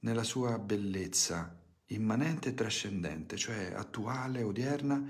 nella 0.00 0.22
sua 0.22 0.56
bellezza 0.60 1.52
immanente 1.86 2.50
e 2.50 2.54
trascendente, 2.54 3.36
cioè 3.36 3.72
attuale, 3.74 4.44
odierna, 4.44 5.04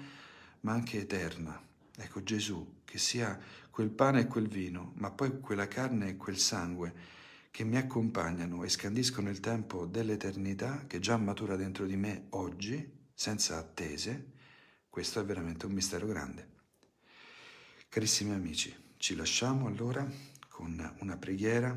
ma 0.60 0.72
anche 0.72 1.00
eterna. 1.00 1.60
Ecco 1.94 2.22
Gesù, 2.22 2.80
che 2.84 2.96
sia 2.96 3.38
quel 3.70 3.90
pane 3.90 4.20
e 4.20 4.26
quel 4.26 4.48
vino, 4.48 4.92
ma 4.96 5.10
poi 5.10 5.38
quella 5.40 5.68
carne 5.68 6.08
e 6.08 6.16
quel 6.16 6.38
sangue 6.38 7.16
che 7.50 7.62
mi 7.62 7.76
accompagnano 7.76 8.64
e 8.64 8.70
scandiscono 8.70 9.28
il 9.28 9.40
tempo 9.40 9.84
dell'eternità 9.84 10.84
che 10.86 10.98
già 10.98 11.18
matura 11.18 11.56
dentro 11.56 11.84
di 11.84 11.96
me 11.96 12.26
oggi, 12.30 12.90
senza 13.12 13.58
attese, 13.58 14.36
questo 14.98 15.20
è 15.20 15.24
veramente 15.24 15.64
un 15.64 15.70
mistero 15.70 16.08
grande. 16.08 16.48
Carissimi 17.88 18.32
amici, 18.32 18.74
ci 18.96 19.14
lasciamo 19.14 19.68
allora 19.68 20.04
con 20.48 20.96
una 20.98 21.16
preghiera 21.16 21.72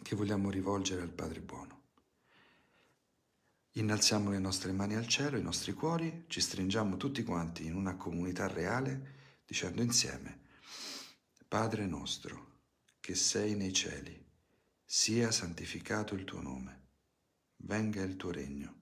che 0.00 0.14
vogliamo 0.14 0.48
rivolgere 0.48 1.02
al 1.02 1.10
Padre 1.10 1.40
Buono. 1.40 1.80
Innalziamo 3.72 4.30
le 4.30 4.38
nostre 4.38 4.70
mani 4.70 4.94
al 4.94 5.08
cielo, 5.08 5.36
i 5.36 5.42
nostri 5.42 5.72
cuori, 5.72 6.26
ci 6.28 6.40
stringiamo 6.40 6.96
tutti 6.96 7.24
quanti 7.24 7.66
in 7.66 7.74
una 7.74 7.96
comunità 7.96 8.46
reale 8.46 9.40
dicendo 9.44 9.82
insieme, 9.82 10.42
Padre 11.48 11.86
nostro, 11.86 12.60
che 13.00 13.16
sei 13.16 13.56
nei 13.56 13.72
cieli, 13.72 14.24
sia 14.84 15.32
santificato 15.32 16.14
il 16.14 16.22
tuo 16.22 16.40
nome, 16.40 16.82
venga 17.56 18.00
il 18.00 18.14
tuo 18.14 18.30
regno, 18.30 18.74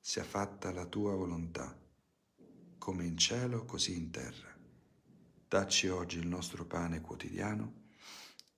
sia 0.00 0.24
fatta 0.24 0.72
la 0.72 0.86
tua 0.86 1.14
volontà 1.14 1.84
come 2.88 3.04
in 3.04 3.18
cielo, 3.18 3.66
così 3.66 3.94
in 3.94 4.10
terra. 4.10 4.48
Dacci 5.46 5.88
oggi 5.88 6.16
il 6.16 6.26
nostro 6.26 6.64
pane 6.64 7.02
quotidiano 7.02 7.90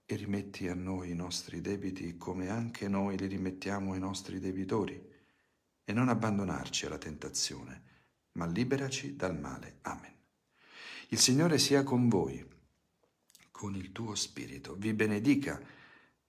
e 0.07 0.15
rimetti 0.15 0.69
a 0.69 0.75
noi 0.75 1.11
i 1.11 1.17
nostri 1.17 1.61
debiti 1.61 2.17
come 2.17 2.49
anche 2.49 2.87
noi 2.87 3.19
li 3.19 3.27
rimettiamo 3.27 3.93
ai 3.93 3.99
nostri 3.99 4.39
debitori, 4.39 5.05
e 5.83 5.93
non 5.93 6.09
abbandonarci 6.09 6.87
alla 6.87 6.99
tentazione, 6.99 7.83
ma 8.35 8.47
liberaci 8.47 9.17
dal 9.17 9.37
male. 9.37 9.79
Amen. 9.83 10.15
Il 11.09 11.19
Signore 11.19 11.59
sia 11.59 11.83
con 11.83 12.09
voi, 12.09 12.49
con 13.51 13.75
il 13.75 13.91
tuo 13.91 14.15
spirito. 14.15 14.77
Vi 14.77 14.93
benedica 14.93 15.61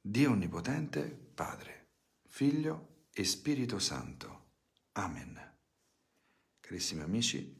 Dio 0.02 0.32
Onnipotente, 0.32 1.04
Padre, 1.36 1.90
Figlio 2.26 3.04
e 3.14 3.24
Spirito 3.26 3.78
Santo. 3.78 4.46
Amen. 4.94 5.40
Carissimi 6.60 7.02
amici, 7.04 7.60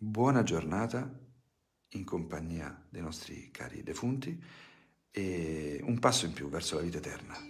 buona 0.00 0.44
giornata 0.44 1.12
in 1.92 2.04
compagnia 2.04 2.86
dei 2.88 3.02
nostri 3.02 3.50
cari 3.50 3.82
defunti 3.82 4.40
e 5.10 5.80
un 5.82 5.98
passo 5.98 6.24
in 6.24 6.32
più 6.32 6.48
verso 6.48 6.76
la 6.76 6.82
vita 6.82 6.98
eterna. 6.98 7.47